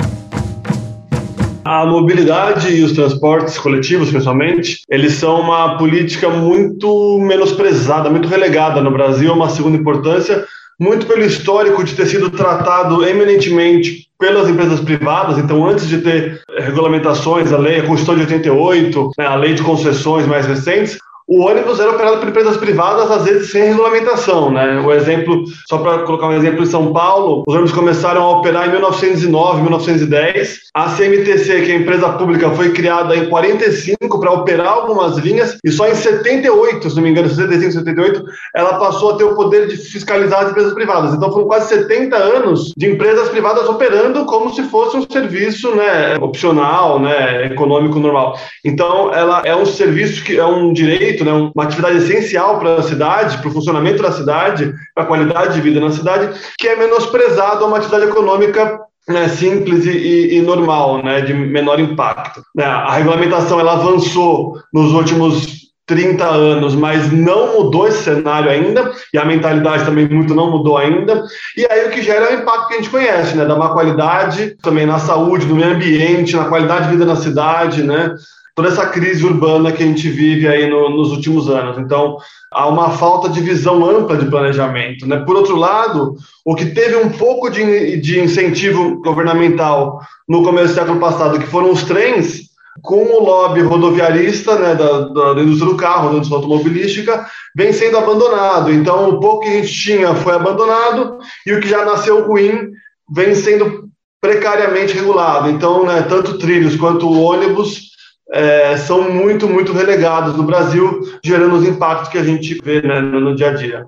A 1.64 1.86
mobilidade 1.86 2.70
e 2.70 2.84
os 2.84 2.94
transportes 2.94 3.58
coletivos, 3.58 4.10
principalmente, 4.10 4.82
eles 4.90 5.14
são 5.14 5.42
uma 5.42 5.78
política 5.78 6.28
muito 6.28 7.20
menosprezada, 7.20 8.10
muito 8.10 8.28
relegada 8.28 8.82
no 8.82 8.90
Brasil, 8.90 9.32
uma 9.32 9.50
segunda 9.50 9.78
importância, 9.78 10.44
muito 10.80 11.06
pelo 11.06 11.24
histórico 11.24 11.84
de 11.84 11.94
ter 11.94 12.08
sido 12.08 12.32
tratado 12.32 13.06
eminentemente 13.06 14.08
pelas 14.20 14.50
empresas 14.50 14.80
privadas. 14.80 15.38
Então, 15.38 15.64
antes 15.68 15.88
de 15.88 16.00
ter 16.00 16.42
regulamentações, 16.58 17.54
a 17.54 17.58
lei, 17.58 17.80
a 17.80 17.86
Constituição 17.86 18.16
de 18.16 18.22
88, 18.22 19.12
né, 19.20 19.28
a 19.28 19.36
lei 19.36 19.54
de 19.54 19.62
concessões 19.62 20.26
mais 20.26 20.48
recentes, 20.48 20.98
o 21.32 21.46
ônibus 21.46 21.80
era 21.80 21.92
operado 21.92 22.18
por 22.18 22.28
empresas 22.28 22.58
privadas, 22.58 23.10
às 23.10 23.24
vezes 23.24 23.52
sem 23.52 23.64
regulamentação, 23.64 24.52
né? 24.52 24.82
O 24.82 24.92
exemplo, 24.92 25.46
só 25.70 25.78
para 25.78 26.00
colocar 26.00 26.28
um 26.28 26.34
exemplo 26.34 26.62
em 26.62 26.66
São 26.66 26.92
Paulo, 26.92 27.44
os 27.48 27.54
ônibus 27.54 27.72
começaram 27.72 28.22
a 28.22 28.32
operar 28.32 28.68
em 28.68 28.72
1909, 28.72 29.62
1910. 29.62 30.60
A 30.76 30.90
CMTC, 30.90 31.62
que 31.62 31.72
é 31.72 31.76
a 31.76 31.80
empresa 31.80 32.10
pública, 32.10 32.50
foi 32.52 32.74
criada 32.74 33.16
em 33.16 33.30
45 33.30 34.20
para 34.20 34.32
operar 34.32 34.68
algumas 34.68 35.18
linhas 35.20 35.58
e 35.64 35.72
só 35.72 35.88
em 35.88 35.96
78, 35.96 36.90
se 36.90 36.96
não 36.98 37.04
me 37.04 37.12
engano, 37.12 37.30
75, 37.30 37.72
78, 37.72 38.24
ela 38.54 38.78
passou 38.78 39.12
a 39.12 39.16
ter 39.16 39.24
o 39.24 39.34
poder 39.34 39.68
de 39.68 39.78
fiscalizar 39.78 40.42
as 40.42 40.52
empresas 40.52 40.74
privadas. 40.74 41.14
Então 41.14 41.32
foram 41.32 41.48
quase 41.48 41.70
70 41.70 42.16
anos 42.18 42.74
de 42.76 42.90
empresas 42.90 43.30
privadas 43.30 43.70
operando 43.70 44.26
como 44.26 44.54
se 44.54 44.64
fosse 44.64 44.98
um 44.98 45.06
serviço, 45.10 45.74
né, 45.76 46.18
opcional, 46.20 47.00
né, 47.00 47.46
econômico 47.46 48.00
normal. 48.00 48.38
Então 48.66 49.14
ela 49.14 49.42
é 49.46 49.56
um 49.56 49.66
serviço 49.66 50.24
que 50.26 50.38
é 50.38 50.46
um 50.46 50.74
direito 50.74 51.21
né, 51.24 51.32
uma 51.32 51.64
atividade 51.64 51.98
essencial 51.98 52.60
para 52.60 52.76
a 52.76 52.84
cidade, 52.84 53.38
para 53.38 53.50
o 53.50 53.54
funcionamento 53.54 54.02
da 54.02 54.12
cidade, 54.12 54.74
para 54.94 55.04
a 55.04 55.08
qualidade 55.08 55.56
de 55.56 55.62
vida 55.62 55.80
na 55.80 55.92
cidade, 55.92 56.30
que 56.58 56.68
é 56.68 56.76
menosprezado 56.76 57.64
a 57.64 57.68
uma 57.68 57.78
atividade 57.78 58.06
econômica 58.06 58.80
né, 59.08 59.28
simples 59.28 59.86
e, 59.86 60.36
e, 60.36 60.42
normal, 60.42 61.04
né, 61.04 61.22
de 61.22 61.34
menor 61.34 61.80
impacto. 61.80 62.42
Né, 62.56 62.64
a 62.64 62.94
regulamentação 62.94 63.60
ela 63.60 63.74
avançou 63.74 64.58
nos 64.74 64.94
últimos 64.94 65.62
30 65.88 66.24
anos, 66.24 66.76
mas 66.76 67.12
não 67.12 67.56
mudou 67.56 67.88
esse 67.88 68.04
cenário 68.04 68.50
ainda, 68.50 68.92
e 69.14 69.18
a 69.18 69.26
mentalidade 69.26 69.84
também 69.84 70.08
muito 70.08 70.34
não 70.34 70.50
mudou 70.50 70.78
ainda. 70.78 71.24
E 71.58 71.66
aí 71.70 71.88
o 71.88 71.90
que 71.90 72.02
gera 72.02 72.28
é 72.28 72.38
o 72.38 72.42
impacto 72.42 72.68
que 72.68 72.74
a 72.76 72.78
gente 72.78 72.90
conhece, 72.90 73.36
né, 73.36 73.46
da 73.46 73.56
má 73.56 73.70
qualidade, 73.70 74.56
também 74.62 74.86
na 74.86 75.00
saúde, 75.00 75.46
no 75.46 75.56
meio 75.56 75.74
ambiente, 75.74 76.36
na 76.36 76.46
qualidade 76.46 76.86
de 76.86 76.92
vida 76.92 77.06
na 77.06 77.16
cidade, 77.16 77.84
né, 77.84 78.16
toda 78.56 78.68
essa 78.68 78.88
crise 78.88 79.26
urbana 79.26 79.72
que 79.72 79.84
a 79.84 79.86
gente 79.86 80.10
vive 80.10 80.48
aí 80.48 80.70
no, 80.70 80.90
nos 80.90 81.12
últimos 81.12 81.50
anos. 81.50 81.78
Então, 81.78 82.18
há 82.52 82.68
uma 82.68 82.92
falta 82.92 83.30
de 83.30 83.42
visão 83.42 83.84
ampla 83.86 84.18
de 84.18 84.26
planejamento. 84.26 85.08
Né? 85.08 85.18
Por 85.18 85.36
outro 85.36 85.56
lado, 85.56 86.16
o 86.46 86.56
que 86.56 86.66
teve 86.66 86.98
um 86.98 87.10
pouco 87.10 87.50
de, 87.50 87.98
de 87.98 88.20
incentivo 88.20 89.02
governamental 89.02 90.00
no 90.28 90.44
começo 90.44 90.70
do 90.70 90.76
século 90.76 91.00
passado, 91.00 91.40
que 91.40 91.48
foram 91.48 91.72
os 91.72 91.84
trens, 91.84 92.52
com 92.82 93.04
o 93.04 93.24
lobby 93.24 93.62
rodoviarista 93.62 94.58
né, 94.58 94.76
da, 94.76 95.02
da, 95.02 95.34
da, 95.34 95.42
indústria 95.42 95.72
do 95.72 95.78
carro, 95.78 96.10
da 96.10 96.16
indústria 96.16 96.38
automobilística, 96.38 97.26
vem 97.56 97.74
sendo 97.74 97.98
abandonado. 97.98 98.72
Então, 98.72 99.10
o 99.10 99.20
pouco 99.20 99.42
que 99.42 99.50
a 99.50 99.54
gente 99.54 99.74
tinha 99.74 100.16
foi 100.16 100.34
abandonado 100.34 101.18
e 101.46 101.54
o 101.54 101.60
que 101.60 101.68
já 101.68 101.84
nasceu 101.86 102.26
ruim 102.26 102.72
vem 103.14 103.36
sendo 103.36 103.90
precariamente 104.22 104.94
regulado. 104.94 105.50
Então, 105.50 105.86
né, 105.86 106.06
tanto 106.08 106.38
trilhos 106.38 106.76
quanto 106.76 107.12
ônibus 107.12 107.91
é, 108.32 108.78
são 108.78 109.12
muito, 109.12 109.48
muito 109.48 109.74
relegados 109.74 110.36
no 110.36 110.44
Brasil, 110.44 111.02
gerando 111.24 111.56
os 111.56 111.68
impactos 111.68 112.10
que 112.10 112.18
a 112.18 112.24
gente 112.24 112.60
vê 112.64 112.82
né, 112.82 113.02
no, 113.02 113.36
dia 113.36 113.50
a 113.50 113.54
dia. 113.54 113.86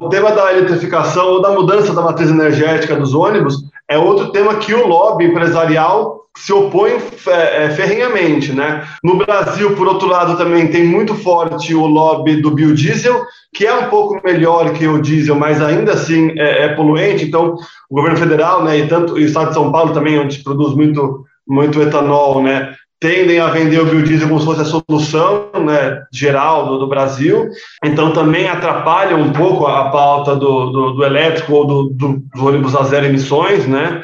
O 0.00 0.08
tema 0.08 0.32
da 0.32 0.52
eletrificação 0.52 1.26
ou 1.26 1.42
da 1.42 1.50
mudança 1.50 1.94
da 1.94 2.02
matriz 2.02 2.30
energética 2.30 2.96
dos 2.96 3.14
ônibus 3.14 3.56
é 3.88 3.98
outro 3.98 4.32
tema 4.32 4.56
que 4.56 4.72
o 4.72 4.86
lobby 4.86 5.26
empresarial 5.26 6.22
se 6.34 6.50
opõe 6.50 6.92
é, 7.26 7.68
ferrenhamente, 7.70 8.54
né? 8.54 8.82
No 9.04 9.18
Brasil, 9.18 9.76
por 9.76 9.86
outro 9.86 10.08
lado, 10.08 10.38
também 10.38 10.68
tem 10.68 10.82
muito 10.82 11.14
forte 11.14 11.74
o 11.74 11.86
lobby 11.86 12.40
do 12.40 12.50
biodiesel, 12.50 13.22
que 13.54 13.66
é 13.66 13.74
um 13.74 13.90
pouco 13.90 14.18
melhor 14.24 14.72
que 14.72 14.88
o 14.88 15.00
diesel, 15.00 15.36
mas 15.36 15.60
ainda 15.60 15.92
assim 15.92 16.32
é, 16.38 16.64
é 16.64 16.68
poluente. 16.74 17.26
Então, 17.26 17.54
o 17.90 17.94
governo 17.94 18.16
federal, 18.16 18.64
né, 18.64 18.78
e 18.78 18.88
tanto 18.88 19.12
o 19.12 19.20
estado 19.20 19.48
de 19.48 19.54
São 19.54 19.70
Paulo 19.70 19.92
também, 19.92 20.18
onde 20.18 20.42
produz 20.42 20.74
muito 20.74 21.22
muito 21.46 21.82
etanol, 21.82 22.42
né, 22.42 22.72
tendem 23.02 23.40
a 23.40 23.48
vender 23.48 23.80
o 23.80 23.84
biodiesel 23.84 24.28
como 24.28 24.38
se 24.38 24.46
fosse 24.46 24.60
a 24.60 24.64
solução 24.64 25.50
né, 25.66 26.04
geral 26.12 26.68
do, 26.68 26.78
do, 26.78 26.86
Brasil, 26.86 27.48
então 27.84 28.12
também 28.12 28.48
atrapalha 28.48 29.16
um 29.16 29.32
pouco 29.32 29.66
a 29.66 29.90
pauta 29.90 30.36
do, 30.36 30.70
do, 30.70 30.90
do 30.92 31.04
elétrico 31.04 31.52
ou 31.52 31.66
do, 31.66 31.90
do, 31.90 32.46
ônibus 32.46 32.76
a 32.76 32.84
zero 32.84 33.06
emissões, 33.06 33.66
né? 33.66 34.02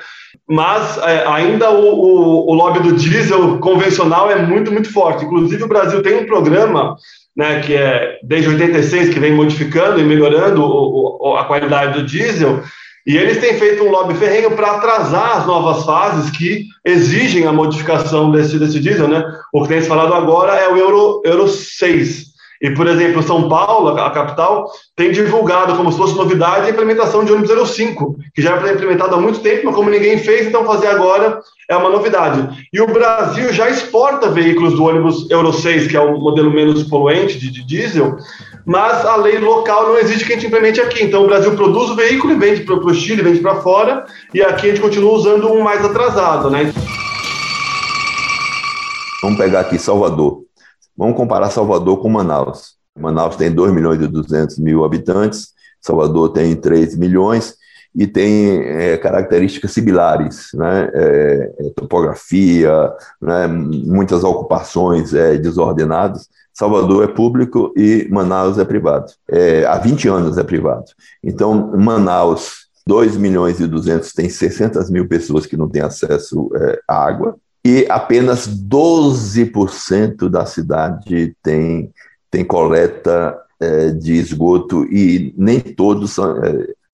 Mas 0.51 0.99
é, 0.99 1.25
ainda 1.29 1.71
o, 1.71 1.95
o, 1.95 2.51
o, 2.51 2.55
lobby 2.55 2.81
do 2.81 2.97
diesel 2.97 3.59
convencional 3.59 4.31
é 4.31 4.43
muito, 4.43 4.73
muito 4.73 4.93
forte. 4.93 5.25
Inclusive, 5.25 5.63
o 5.63 5.69
Brasil 5.69 6.03
tem 6.03 6.17
um 6.17 6.27
programa 6.27 6.97
né, 7.37 7.61
que 7.61 7.75
é 7.75 8.19
desde 8.25 8.49
86 8.49 9.11
que 9.11 9.21
vem 9.21 9.33
modificando 9.33 10.01
e 10.01 10.05
melhorando 10.05 10.61
o, 10.65 11.37
a 11.37 11.45
qualidade 11.45 12.01
do 12.01 12.07
diesel, 12.07 12.63
e 13.09 13.17
eles 13.17 13.39
têm 13.39 13.55
feito 13.59 13.83
um 13.83 13.91
lobby 13.91 14.13
ferrenho 14.13 14.51
para 14.51 14.73
atrasar 14.73 15.39
as 15.39 15.47
novas 15.47 15.83
fases 15.87 16.31
que 16.31 16.67
exigem 16.85 17.47
a 17.47 17.53
modificação 17.53 18.31
desse, 18.31 18.59
desse 18.59 18.79
diesel, 18.79 19.09
né? 19.09 19.25
O 19.51 19.63
que 19.63 19.69
tem 19.69 19.81
se 19.81 19.89
falado 19.89 20.13
agora 20.13 20.53
é 20.53 20.69
o 20.69 20.77
Euro, 20.77 21.23
Euro 21.25 21.49
6. 21.49 22.29
E, 22.61 22.71
por 22.71 22.87
exemplo, 22.87 23.23
São 23.23 23.49
Paulo, 23.49 23.89
a 23.99 24.11
capital, 24.11 24.71
tem 24.95 25.11
divulgado 25.11 25.75
como 25.75 25.91
se 25.91 25.97
fosse 25.97 26.17
novidade 26.17 26.67
a 26.67 26.71
implementação 26.71 27.25
de 27.25 27.33
ônibus 27.33 27.49
Euro 27.49 27.65
5, 27.65 28.17
que 28.35 28.43
já 28.43 28.57
é 28.57 28.73
implementado 28.75 29.15
há 29.15 29.21
muito 29.21 29.41
tempo, 29.41 29.63
mas 29.65 29.75
como 29.75 29.89
ninguém 29.89 30.19
fez, 30.19 30.47
então 30.47 30.67
fazer 30.67 30.89
agora 30.89 31.41
é 31.71 31.77
uma 31.77 31.89
novidade. 31.89 32.69
E 32.71 32.79
o 32.79 32.87
Brasil 32.87 33.51
já 33.55 33.71
exporta 33.71 34.29
veículos 34.29 34.75
do 34.75 34.85
ônibus 34.85 35.31
Euro 35.31 35.51
6, 35.51 35.87
que 35.87 35.97
é 35.97 36.01
o 36.01 36.19
modelo 36.19 36.51
menos 36.51 36.83
poluente 36.83 37.39
de, 37.39 37.51
de 37.51 37.65
diesel, 37.65 38.19
mas 38.69 39.03
a 39.07 39.17
lei 39.17 39.39
local 39.39 39.89
não 39.89 39.99
exige 39.99 40.27
que 40.27 40.33
a 40.35 40.37
gente 40.37 40.47
implemente 40.47 40.79
aqui. 40.79 41.03
Então 41.03 41.25
o 41.25 41.27
Brasil 41.27 41.57
produz 41.57 41.89
o 41.89 41.97
veículo 41.97 42.35
e 42.35 42.39
vende 42.39 42.65
para 42.65 42.75
o 42.75 42.95
Chile, 42.95 43.23
vende 43.23 43.41
para 43.41 43.63
fora, 43.63 44.05
e 44.35 44.43
aqui 44.43 44.67
a 44.67 44.69
gente 44.69 44.83
continua 44.83 45.11
usando 45.15 45.51
um 45.51 45.63
mais 45.63 45.83
atrasado, 45.83 46.51
né? 46.51 46.71
Vamos 49.23 49.39
pegar 49.39 49.61
aqui 49.61 49.79
Salvador. 49.79 50.43
Vamos 50.95 51.17
comparar 51.17 51.49
Salvador 51.49 51.97
com 52.03 52.11
Manaus. 52.11 52.75
Manaus 52.95 53.37
tem 53.37 53.51
2 53.51 53.73
milhões 53.73 54.03
e 54.03 54.07
200 54.07 54.59
mil 54.59 54.85
habitantes, 54.85 55.55
Salvador 55.81 56.35
tem 56.35 56.55
3 56.55 56.95
milhões 56.99 57.55
e 57.97 58.07
tem 58.07 58.61
é, 58.61 58.99
características 58.99 59.73
similares, 59.73 60.49
né? 60.53 60.91
É, 60.93 61.53
é, 61.59 61.71
topografia, 61.75 62.93
né? 63.19 63.47
muitas 63.47 64.23
ocupações 64.25 65.15
é, 65.15 65.39
desordenadas, 65.39 66.29
Salvador 66.59 67.05
é 67.05 67.07
público 67.07 67.73
e 67.77 68.09
Manaus 68.11 68.59
é 68.59 68.65
privado. 68.65 69.13
É, 69.31 69.65
há 69.65 69.79
20 69.79 70.09
anos 70.09 70.37
é 70.37 70.43
privado. 70.43 70.87
Então, 71.23 71.71
Manaus, 71.77 72.67
2 72.85 73.17
milhões 73.17 73.61
e 73.61 73.67
200, 73.69 74.13
tem 74.13 74.29
600 74.29 74.91
mil 74.91 75.07
pessoas 75.07 75.47
que 75.47 75.57
não 75.57 75.69
têm 75.69 75.83
acesso 75.83 76.51
é, 76.57 76.81
à 76.89 77.07
água. 77.07 77.37
e 77.65 77.87
apenas 77.89 78.49
12% 78.49 80.29
da 80.29 80.45
cidade 80.47 81.33
tem, 81.45 81.93
tem 82.29 82.45
coleta 82.45 83.39
é, 83.61 83.91
de 83.91 84.15
esgoto 84.15 84.85
e 84.87 85.33
nem 85.39 85.61
todos 85.61 86.11
são 86.11 86.43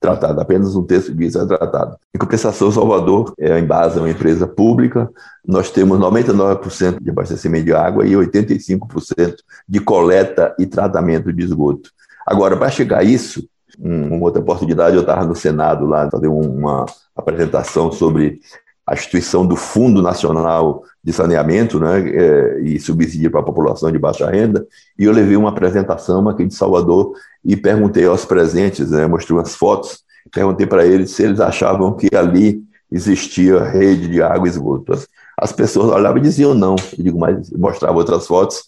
tratados, 0.04 0.42
apenas 0.42 0.76
um 0.76 0.82
terço 0.82 1.14
disso 1.14 1.40
é 1.40 1.46
tratado. 1.46 1.96
Em 2.14 2.18
compensação, 2.18 2.70
Salvador 2.70 3.32
é 3.38 3.58
em 3.58 3.64
base 3.64 3.98
uma 3.98 4.10
empresa 4.10 4.46
pública, 4.46 5.10
nós 5.46 5.70
temos 5.70 5.98
99% 5.98 6.98
de 7.00 7.10
abastecimento 7.10 7.64
de 7.64 7.72
água 7.72 8.06
e 8.06 8.12
85% 8.12 9.36
de 9.68 9.80
coleta 9.80 10.54
e 10.58 10.66
tratamento 10.66 11.32
de 11.32 11.42
esgoto. 11.42 11.90
Agora, 12.26 12.56
para 12.56 12.70
chegar 12.70 12.98
a 12.98 13.04
isso, 13.04 13.48
uma 13.78 14.24
outra 14.24 14.40
oportunidade, 14.40 14.94
eu 14.94 15.02
estava 15.02 15.24
no 15.24 15.34
Senado 15.34 15.86
lá, 15.86 16.08
fazer 16.10 16.28
uma 16.28 16.86
apresentação 17.16 17.90
sobre 17.90 18.40
a 18.86 18.92
instituição 18.92 19.46
do 19.46 19.56
Fundo 19.56 20.02
Nacional 20.02 20.82
de 21.02 21.12
Saneamento 21.12 21.80
né, 21.80 22.06
é, 22.06 22.60
e 22.60 22.78
subsídio 22.78 23.30
para 23.30 23.40
a 23.40 23.44
população 23.44 23.90
de 23.90 23.98
baixa 23.98 24.30
renda, 24.30 24.66
e 24.98 25.04
eu 25.04 25.12
levei 25.12 25.36
uma 25.36 25.48
apresentação 25.48 26.28
aqui 26.28 26.46
de 26.46 26.54
Salvador 26.54 27.12
e 27.44 27.56
perguntei 27.56 28.06
aos 28.06 28.24
presentes, 28.24 28.90
né, 28.90 29.06
mostrei 29.06 29.36
umas 29.36 29.54
fotos, 29.54 30.00
perguntei 30.32 30.66
para 30.66 30.86
eles 30.86 31.10
se 31.10 31.22
eles 31.22 31.40
achavam 31.40 31.94
que 31.94 32.08
ali 32.14 32.62
existia 32.90 33.62
rede 33.62 34.08
de 34.08 34.22
água 34.22 34.46
e 34.46 34.50
esgoto. 34.50 34.92
As, 34.92 35.06
as 35.38 35.52
pessoas 35.52 35.90
olhavam 35.90 36.18
e 36.18 36.22
diziam 36.22 36.54
não, 36.54 36.76
eu 36.96 37.04
digo, 37.04 37.18
mas 37.18 37.50
mostrava 37.50 37.98
outras 37.98 38.26
fotos, 38.26 38.64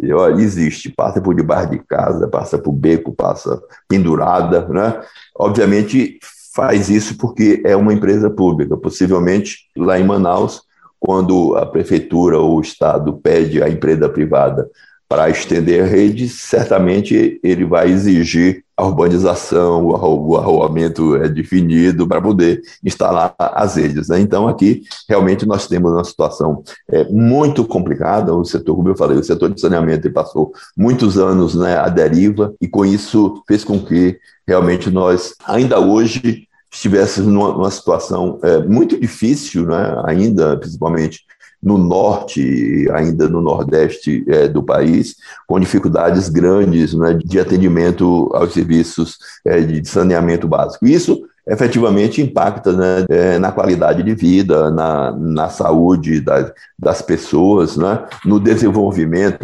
e 0.00 0.12
olha, 0.12 0.40
existe, 0.40 0.90
passa 0.90 1.20
por 1.20 1.34
debaixo 1.34 1.70
de 1.70 1.78
casa, 1.80 2.26
passa 2.28 2.58
por 2.58 2.72
beco, 2.72 3.12
passa 3.12 3.60
pendurada, 3.86 4.66
né? 4.68 5.02
Obviamente 5.36 6.18
faz 6.54 6.88
isso 6.88 7.16
porque 7.16 7.62
é 7.64 7.76
uma 7.76 7.92
empresa 7.92 8.30
pública. 8.30 8.76
Possivelmente, 8.76 9.68
lá 9.76 9.98
em 9.98 10.04
Manaus, 10.04 10.62
quando 10.98 11.56
a 11.56 11.66
prefeitura 11.66 12.38
ou 12.38 12.56
o 12.56 12.60
Estado 12.60 13.12
pede 13.14 13.62
à 13.62 13.68
empresa 13.68 14.08
privada 14.08 14.68
para 15.12 15.28
estender 15.28 15.84
a 15.84 15.86
rede, 15.86 16.26
certamente 16.26 17.38
ele 17.44 17.66
vai 17.66 17.90
exigir 17.90 18.64
a 18.74 18.86
urbanização, 18.86 19.84
o 19.84 20.38
arruamento 20.38 21.16
é 21.16 21.28
definido 21.28 22.08
para 22.08 22.22
poder 22.22 22.62
instalar 22.82 23.34
as 23.38 23.76
redes. 23.76 24.08
Né? 24.08 24.20
Então, 24.20 24.48
aqui, 24.48 24.84
realmente, 25.06 25.44
nós 25.44 25.68
temos 25.68 25.92
uma 25.92 26.02
situação 26.02 26.64
é, 26.90 27.04
muito 27.10 27.62
complicada. 27.66 28.34
O 28.34 28.42
setor, 28.42 28.74
como 28.74 28.88
eu 28.88 28.96
falei, 28.96 29.18
o 29.18 29.22
setor 29.22 29.52
de 29.52 29.60
saneamento 29.60 30.10
passou 30.10 30.50
muitos 30.74 31.18
anos 31.18 31.54
né, 31.54 31.76
à 31.76 31.90
deriva 31.90 32.54
e, 32.58 32.66
com 32.66 32.82
isso, 32.86 33.42
fez 33.46 33.62
com 33.64 33.78
que 33.78 34.18
realmente 34.48 34.90
nós, 34.90 35.34
ainda 35.44 35.78
hoje, 35.78 36.48
estivéssemos 36.72 37.30
numa, 37.30 37.52
numa 37.52 37.70
situação 37.70 38.40
é, 38.42 38.60
muito 38.60 38.98
difícil, 38.98 39.66
né, 39.66 39.94
ainda, 40.06 40.56
principalmente 40.56 41.20
no 41.62 41.78
norte, 41.78 42.88
ainda 42.92 43.28
no 43.28 43.40
nordeste 43.40 44.24
é, 44.26 44.48
do 44.48 44.62
país, 44.62 45.16
com 45.46 45.60
dificuldades 45.60 46.28
grandes 46.28 46.92
né, 46.92 47.18
de 47.24 47.38
atendimento 47.38 48.30
aos 48.34 48.52
serviços 48.52 49.18
é, 49.44 49.60
de 49.60 49.86
saneamento 49.88 50.48
básico. 50.48 50.86
Isso 50.86 51.22
efetivamente 51.46 52.20
impacta 52.20 52.72
né, 52.72 53.04
é, 53.08 53.38
na 53.38 53.52
qualidade 53.52 54.02
de 54.02 54.14
vida, 54.14 54.70
na, 54.70 55.12
na 55.12 55.48
saúde 55.48 56.20
das, 56.20 56.52
das 56.78 57.02
pessoas, 57.02 57.76
né, 57.76 58.04
no 58.24 58.40
desenvolvimento 58.40 59.38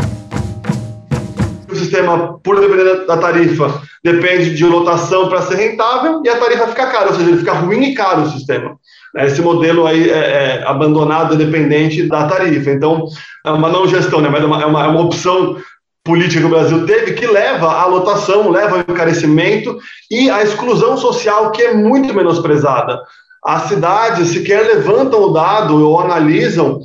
sistema, 1.79 2.39
por 2.43 2.61
depender 2.61 3.07
da 3.07 3.17
tarifa, 3.17 3.81
depende 4.05 4.55
de 4.55 4.65
lotação 4.65 5.29
para 5.29 5.43
ser 5.43 5.57
rentável 5.57 6.23
e 6.25 6.29
a 6.29 6.39
tarifa 6.39 6.67
fica 6.69 6.87
cara, 6.87 7.09
ou 7.09 7.15
seja, 7.15 7.29
ele 7.29 7.39
fica 7.39 7.53
ruim 7.53 7.83
e 7.83 7.95
caro 7.95 8.23
o 8.23 8.31
sistema. 8.31 8.77
Esse 9.17 9.41
modelo 9.41 9.87
aí 9.87 10.11
é, 10.11 10.13
é 10.13 10.65
abandonado, 10.67 11.37
dependente 11.37 12.03
da 12.05 12.27
tarifa. 12.27 12.71
Então, 12.71 13.07
é 13.45 13.51
uma 13.51 13.69
não 13.69 13.87
gestão, 13.87 14.21
né? 14.21 14.29
mas 14.29 14.43
é 14.43 14.47
uma, 14.47 14.63
é 14.63 14.67
uma, 14.67 14.85
é 14.85 14.89
uma 14.89 15.01
opção 15.01 15.57
política 16.05 16.41
que 16.41 16.47
o 16.47 16.51
Brasil 16.51 16.87
teve 16.87 17.13
que 17.13 17.27
leva 17.27 17.71
à 17.71 17.87
lotação, 17.87 18.51
leva 18.51 18.77
ao 18.77 18.81
encarecimento 18.81 19.79
e 20.11 20.31
à 20.31 20.43
exclusão 20.43 20.97
social, 20.97 21.51
que 21.51 21.63
é 21.63 21.75
muito 21.75 22.15
menosprezada. 22.15 22.99
As 23.45 23.65
cidades 23.65 24.29
sequer 24.29 24.67
levantam 24.67 25.23
o 25.23 25.33
dado 25.33 25.87
ou 25.87 26.01
analisam 26.01 26.81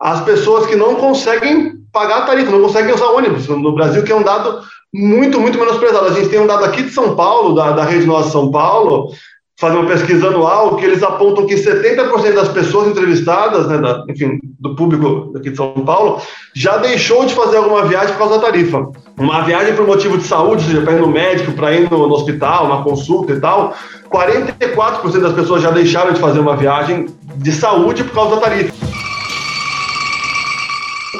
as 0.00 0.20
pessoas 0.22 0.66
que 0.66 0.76
não 0.76 0.96
conseguem 0.96 1.72
pagar 1.92 2.18
a 2.18 2.26
tarifa, 2.26 2.50
não 2.50 2.62
conseguem 2.62 2.94
usar 2.94 3.06
ônibus 3.06 3.48
no 3.48 3.74
Brasil, 3.74 4.02
que 4.02 4.12
é 4.12 4.16
um 4.16 4.22
dado 4.22 4.60
muito, 4.94 5.40
muito 5.40 5.58
menosprezado. 5.58 6.06
A 6.06 6.12
gente 6.12 6.28
tem 6.28 6.40
um 6.40 6.46
dado 6.46 6.64
aqui 6.64 6.82
de 6.82 6.90
São 6.90 7.16
Paulo, 7.16 7.54
da, 7.54 7.72
da 7.72 7.84
Rede 7.84 8.06
Nossa 8.06 8.30
São 8.30 8.50
Paulo, 8.50 9.10
fazer 9.58 9.76
uma 9.76 9.88
pesquisa 9.88 10.28
anual, 10.28 10.76
que 10.76 10.84
eles 10.84 11.02
apontam 11.02 11.46
que 11.46 11.54
70% 11.54 12.34
das 12.34 12.48
pessoas 12.48 12.88
entrevistadas, 12.88 13.66
né, 13.68 13.78
da, 13.78 14.04
enfim, 14.08 14.38
do 14.60 14.76
público 14.76 15.32
aqui 15.34 15.50
de 15.50 15.56
São 15.56 15.72
Paulo, 15.84 16.20
já 16.54 16.76
deixou 16.76 17.24
de 17.24 17.34
fazer 17.34 17.56
alguma 17.56 17.84
viagem 17.86 18.12
por 18.12 18.18
causa 18.18 18.38
da 18.38 18.46
tarifa. 18.46 18.86
Uma 19.18 19.42
viagem 19.42 19.74
por 19.74 19.86
motivo 19.86 20.18
de 20.18 20.24
saúde, 20.24 20.62
seja, 20.62 20.82
para 20.82 20.92
ir 20.92 21.00
no 21.00 21.08
médico, 21.08 21.52
para 21.52 21.72
ir 21.72 21.90
no, 21.90 22.06
no, 22.06 22.14
hospital, 22.14 22.68
na 22.68 22.82
consulta 22.82 23.32
e 23.32 23.40
tal, 23.40 23.74
44% 24.10 25.20
das 25.20 25.32
pessoas 25.32 25.62
já 25.62 25.70
deixaram 25.70 26.12
de 26.12 26.20
fazer 26.20 26.40
uma 26.40 26.56
viagem 26.56 27.06
de 27.36 27.52
saúde 27.52 28.04
por 28.04 28.12
causa 28.12 28.36
da 28.36 28.42
tarifa 28.42 28.74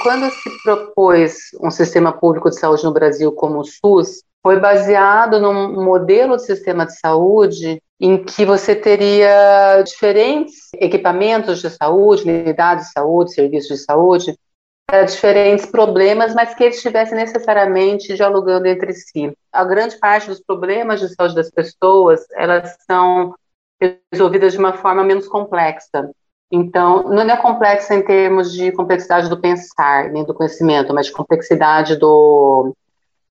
quando 0.07 0.31
se 0.31 0.63
propôs 0.63 1.51
um 1.61 1.69
sistema 1.69 2.13
público 2.13 2.49
de 2.49 2.61
saúde 2.61 2.85
no 2.85 2.93
Brasil 2.93 3.33
como 3.33 3.59
o 3.59 3.65
SUS, 3.65 4.23
foi 4.41 4.61
baseado 4.61 5.41
num 5.41 5.83
modelo 5.85 6.37
de 6.37 6.45
sistema 6.45 6.87
de 6.87 6.97
saúde 6.97 7.83
em 8.01 8.23
que 8.23 8.45
você 8.45 8.75
teria 8.75 9.83
diferentes 9.83 10.71
equipamentos 10.75 11.61
de 11.61 11.71
saúde, 11.71 12.23
unidades 12.23 12.87
de 12.87 12.93
saúde, 12.93 13.33
serviços 13.33 13.79
de 13.79 13.85
saúde, 13.85 14.39
para 14.87 15.03
diferentes 15.03 15.67
problemas, 15.67 16.35
mas 16.35 16.55
que 16.55 16.63
eles 16.63 16.77
estivessem 16.77 17.17
necessariamente 17.17 18.15
dialogando 18.15 18.69
entre 18.69 18.93
si. 18.93 19.37
A 19.53 19.65
grande 19.65 19.99
parte 19.99 20.29
dos 20.29 20.41
problemas 20.41 21.01
de 21.01 21.09
saúde 21.09 21.35
das 21.35 21.51
pessoas, 21.51 22.21
elas 22.35 22.77
são 22.87 23.35
resolvidas 24.13 24.53
de 24.53 24.59
uma 24.59 24.75
forma 24.75 25.03
menos 25.03 25.27
complexa. 25.27 26.11
Então, 26.51 27.09
não 27.09 27.23
é 27.23 27.37
complexa 27.37 27.95
em 27.95 28.03
termos 28.03 28.53
de 28.53 28.71
complexidade 28.71 29.29
do 29.29 29.41
pensar, 29.41 30.11
nem 30.11 30.25
do 30.25 30.33
conhecimento, 30.33 30.95
mas 30.95 31.07
de 31.07 31.13
complexidade 31.13 31.97
do, 31.97 32.73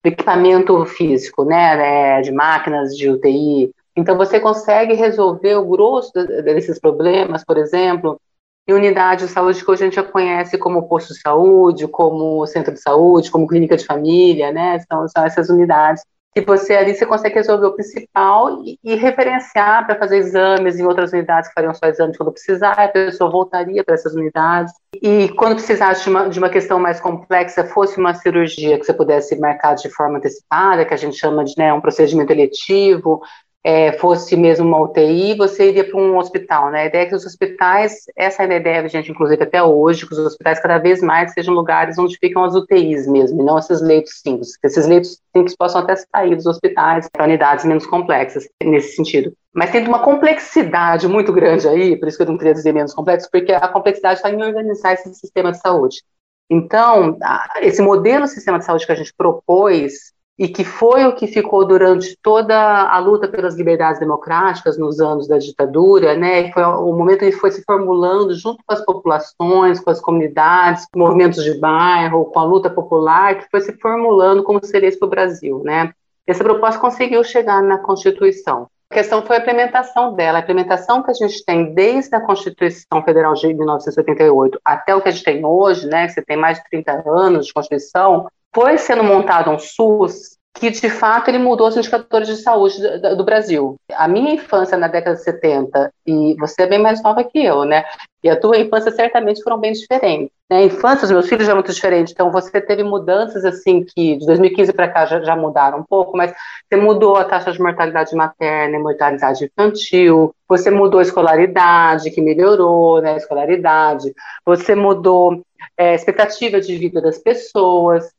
do 0.04 0.08
equipamento 0.08 0.86
físico, 0.86 1.46
né, 1.46 1.78
né, 1.78 2.22
de 2.22 2.32
máquinas, 2.34 2.96
de 2.96 3.10
UTI. 3.10 3.72
Então, 3.96 4.18
você 4.18 4.40
consegue 4.40 4.94
resolver 4.94 5.56
o 5.56 5.66
grosso 5.66 6.12
desses 6.14 6.80
problemas, 6.80 7.44
por 7.44 7.58
exemplo, 7.58 8.20
em 8.68 8.74
unidades 8.74 9.28
de 9.28 9.34
saúde 9.34 9.64
que 9.64 9.72
hoje 9.72 9.84
a 9.84 9.86
gente 9.86 9.96
já 9.96 10.04
conhece 10.04 10.58
como 10.58 10.88
posto 10.88 11.14
de 11.14 11.22
saúde, 11.22 11.88
como 11.88 12.46
centro 12.48 12.74
de 12.74 12.82
saúde, 12.82 13.32
como 13.32 13.48
clínica 13.48 13.78
de 13.78 13.86
família, 13.86 14.52
né? 14.52 14.80
São, 14.80 15.08
são 15.08 15.26
essas 15.26 15.50
unidades 15.50 16.04
e 16.38 16.42
você 16.42 16.76
ali 16.76 16.94
você 16.94 17.06
consegue 17.06 17.36
resolver 17.36 17.68
o 17.68 17.74
principal 17.74 18.62
e, 18.62 18.78
e 18.84 18.96
referenciar 18.96 19.86
para 19.86 19.98
fazer 19.98 20.18
exames 20.18 20.78
em 20.78 20.86
outras 20.86 21.14
unidades 21.14 21.48
que 21.48 21.54
fariam 21.54 21.74
só 21.74 21.88
exames 21.88 22.18
quando 22.18 22.34
precisar, 22.34 22.74
a 22.74 22.90
pessoa 22.90 23.32
voltaria 23.32 23.82
para 23.86 23.96
essas 23.96 24.14
unidades. 24.16 24.74
E 25.02 25.30
quando 25.30 25.56
precisasse 25.56 26.04
de 26.04 26.10
uma, 26.10 26.28
de 26.28 26.38
uma 26.38 26.50
questão 26.50 26.78
mais 26.78 27.00
complexa, 27.00 27.64
fosse 27.64 27.98
uma 27.98 28.14
cirurgia 28.14 28.78
que 28.78 28.84
você 28.84 28.94
pudesse 28.94 29.40
marcar 29.40 29.76
de 29.76 29.90
forma 29.90 30.18
antecipada, 30.18 30.84
que 30.84 30.94
a 30.94 30.98
gente 30.98 31.16
chama 31.16 31.46
de 31.46 31.54
né, 31.58 31.72
um 31.72 31.80
procedimento 31.80 32.34
eletivo, 32.34 33.22
é, 33.68 33.94
fosse 33.94 34.38
mesmo 34.38 34.64
uma 34.64 34.80
UTI, 34.80 35.34
você 35.34 35.70
iria 35.70 35.84
para 35.84 36.00
um 36.00 36.20
hospital, 36.20 36.70
né? 36.70 36.84
A 36.84 36.86
ideia 36.86 37.02
é 37.02 37.06
que 37.08 37.16
os 37.16 37.26
hospitais, 37.26 38.04
essa 38.16 38.44
é 38.44 38.54
a 38.54 38.58
ideia, 38.58 38.88
gente, 38.88 39.10
inclusive 39.10 39.42
até 39.42 39.64
hoje, 39.64 40.06
que 40.06 40.14
os 40.14 40.20
hospitais 40.20 40.60
cada 40.60 40.78
vez 40.78 41.02
mais 41.02 41.34
sejam 41.34 41.52
lugares 41.52 41.98
onde 41.98 42.16
ficam 42.20 42.44
as 42.44 42.54
UTIs 42.54 43.08
mesmo, 43.08 43.42
e 43.42 43.44
não 43.44 43.58
esses 43.58 43.82
leitos 43.82 44.22
simples, 44.22 44.52
esses 44.64 44.86
leitos 44.86 45.20
simples 45.36 45.56
possam 45.56 45.82
até 45.82 45.96
sair 45.96 46.36
dos 46.36 46.46
hospitais 46.46 47.10
para 47.12 47.26
unidades 47.26 47.66
menos 47.66 47.88
complexas, 47.88 48.48
nesse 48.64 48.96
sentido. 48.96 49.34
Mas 49.52 49.72
tem 49.72 49.88
uma 49.88 50.04
complexidade 50.04 51.08
muito 51.08 51.34
grande 51.34 51.68
aí, 51.68 51.98
por 51.98 52.08
isso 52.08 52.18
que 52.18 52.24
eu 52.24 52.28
não 52.28 52.38
queria 52.38 52.54
dizer 52.54 52.72
menos 52.72 52.94
complexo, 52.94 53.28
porque 53.32 53.52
a 53.52 53.68
complexidade 53.68 54.18
está 54.18 54.30
em 54.30 54.44
organizar 54.44 54.94
esse 54.94 55.12
sistema 55.16 55.52
de 55.52 55.60
saúde. 55.60 56.04
Então, 56.48 57.18
esse 57.62 57.82
modelo 57.82 58.26
de 58.26 58.30
sistema 58.30 58.60
de 58.60 58.66
saúde 58.66 58.86
que 58.86 58.92
a 58.92 58.96
gente 58.96 59.12
propôs 59.18 60.14
e 60.38 60.50
que 60.50 60.66
foi 60.66 61.06
o 61.06 61.16
que 61.16 61.28
ficou 61.28 61.66
durante 61.66 62.18
toda 62.22 62.56
a 62.90 63.00
luta 63.00 63.28
pelas 63.28 63.56
liberdades 63.56 64.00
democráticas 64.00 64.78
nos 64.78 65.00
anos 65.00 65.28
da 65.28 65.38
ditadura, 65.38 66.16
né? 66.16 66.52
Foi 66.52 66.64
o 66.64 66.92
momento 66.92 67.24
em 67.24 67.32
que 67.32 67.38
foi 67.38 67.52
se 67.52 67.64
formulando 67.64 68.34
junto 68.34 68.62
com 68.66 68.74
as 68.74 68.84
populações, 68.84 69.80
com 69.80 69.90
as 69.90 70.02
comunidades, 70.02 70.86
movimentos 70.94 71.42
de 71.44 71.58
bairro, 71.58 72.26
com 72.26 72.40
a 72.40 72.44
luta 72.44 72.70
popular, 72.70 73.38
que 73.38 73.50
foi 73.50 73.62
se 73.62 73.72
formulando 73.80 74.44
como 74.44 74.64
seria 74.64 74.90
isso 74.90 75.00
para 75.00 75.08
o 75.08 75.10
Brasil, 75.10 75.62
né? 75.64 75.94
Essa 76.28 76.44
proposta 76.44 76.82
conseguiu 76.82 77.24
chegar 77.24 77.62
na 77.62 77.78
Constituição. 77.78 78.68
A 78.90 78.96
questão 78.96 79.22
foi 79.24 79.38
a 79.38 79.40
implementação 79.40 80.14
dela. 80.14 80.40
A 80.40 80.42
implementação 80.42 81.02
que 81.02 81.12
a 81.12 81.14
gente 81.14 81.44
tem 81.44 81.74
desde 81.74 82.16
a 82.16 82.22
Constituição 82.22 83.02
Federal 83.04 83.34
de 83.34 83.54
1988 83.54 84.60
até 84.64 84.96
o 84.96 85.02
que 85.02 85.10
a 85.10 85.12
gente 85.12 85.24
tem 85.24 85.46
hoje, 85.46 85.88
né, 85.88 86.08
que 86.08 86.14
você 86.14 86.22
tem 86.22 86.38
mais 86.38 86.58
de 86.58 86.64
30 86.70 87.04
anos 87.08 87.48
de 87.48 87.54
Constituição, 87.54 88.28
foi 88.56 88.78
sendo 88.78 89.04
montado 89.04 89.52
um 89.52 89.60
SUS 89.60 90.38
que 90.54 90.72
de 90.72 90.90
fato 90.90 91.28
ele 91.28 91.38
mudou 91.38 91.68
os 91.68 91.76
indicadores 91.76 92.30
de 92.30 92.38
saúde 92.38 92.82
do, 92.82 93.18
do, 93.18 93.24
Brasil. 93.26 93.76
A 93.94 94.08
minha 94.08 94.34
infância 94.36 94.78
na 94.78 94.88
década 94.88 95.18
de 95.18 95.22
70, 95.22 95.92
e 96.08 96.34
você 96.40 96.62
é 96.62 96.68
bem 96.68 96.80
mais 96.82 97.04
nova 97.04 97.26
que 97.26 97.44
eu, 97.44 97.66
né? 97.66 97.84
E 98.24 98.30
a 98.30 98.40
tua 98.40 98.58
infância 98.58 98.90
certamente 98.90 99.44
foram 99.44 99.60
bem 99.60 99.74
diferentes. 99.74 100.32
Né? 100.50 100.60
A 100.60 100.64
infância 100.64 101.02
dos 101.02 101.12
meus 101.12 101.28
filhos 101.28 101.46
já 101.46 101.52
é 101.52 101.56
muito 101.56 101.74
diferente, 101.74 102.14
então 102.14 102.32
você 102.32 102.62
teve 102.62 102.84
mudanças 102.84 103.44
assim 103.44 103.84
que 103.84 104.16
de 104.16 104.26
2015 104.26 104.72
para 104.72 104.88
cá 104.88 105.06
já, 105.06 105.22
já, 105.22 105.36
mudaram 105.36 105.80
um 105.80 105.84
pouco, 105.84 106.16
mas 106.16 106.32
você 106.32 106.80
mudou 106.80 107.18
a 107.18 107.26
taxa 107.26 107.52
de 107.52 107.60
mortalidade 107.60 108.16
materna 108.16 108.78
e 108.78 108.82
mortalidade 108.82 109.44
infantil, 109.44 110.34
você 110.48 110.72
mudou 110.72 111.02
a 111.02 111.04
escolaridade, 111.04 112.12
que 112.12 112.22
melhorou, 112.22 113.02
né? 113.02 113.16
A 113.16 113.18
escolaridade, 113.18 114.14
você 114.46 114.74
mudou 114.74 115.42
é, 115.78 115.94
expectativa 115.94 116.62
de 116.62 116.78
vida 116.78 117.02
das 117.02 117.18
pessoas, 117.18 118.10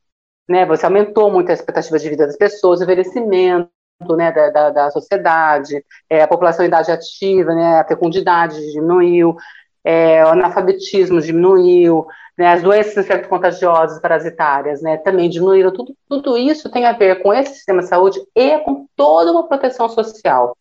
né? 0.49 0.65
Você 0.67 0.87
aumentou 0.87 1.31
muito 1.31 1.51
a 1.51 1.55
expectativa 1.55 1.99
de 1.99 2.09
vida 2.09 2.27
das 2.27 2.37
pessoas, 2.37 2.81
envelhecimento, 2.81 3.71
né, 4.17 4.31
da, 4.31 4.51
da, 4.51 4.71
da 4.71 4.91
sociedade, 4.91 5.83
é, 6.09 6.23
a 6.23 6.29
população 6.29 6.65
em 6.65 6.69
idade 6.69 6.91
ativa, 6.91 7.55
né, 7.55 7.81
a 7.81 7.85
fecundidade 7.85 8.61
diminuiu, 8.73 9.37
é, 9.83 10.23
o 10.25 10.29
analfabetismo 10.29 11.21
diminuiu, 11.21 12.07
né, 12.37 12.49
as 12.49 12.63
doenças 12.63 12.97
infecto-contagiosas 12.99 14.01
parasitárias 14.01 14.83
né, 14.83 14.99
também 14.99 15.31
diminuíram. 15.31 15.73
Tudo, 15.73 15.97
tudo 16.09 16.37
isso 16.37 16.71
tem 16.71 16.85
a 16.85 16.93
ver 16.93 17.23
com 17.23 17.33
esse 17.33 17.55
sistema 17.55 17.83
de 17.83 17.89
saúde 17.89 18.21
e 18.35 18.59
com 18.59 18.87
toda 18.95 19.33
uma 19.33 19.49
proteção 19.49 19.89
social 19.89 20.57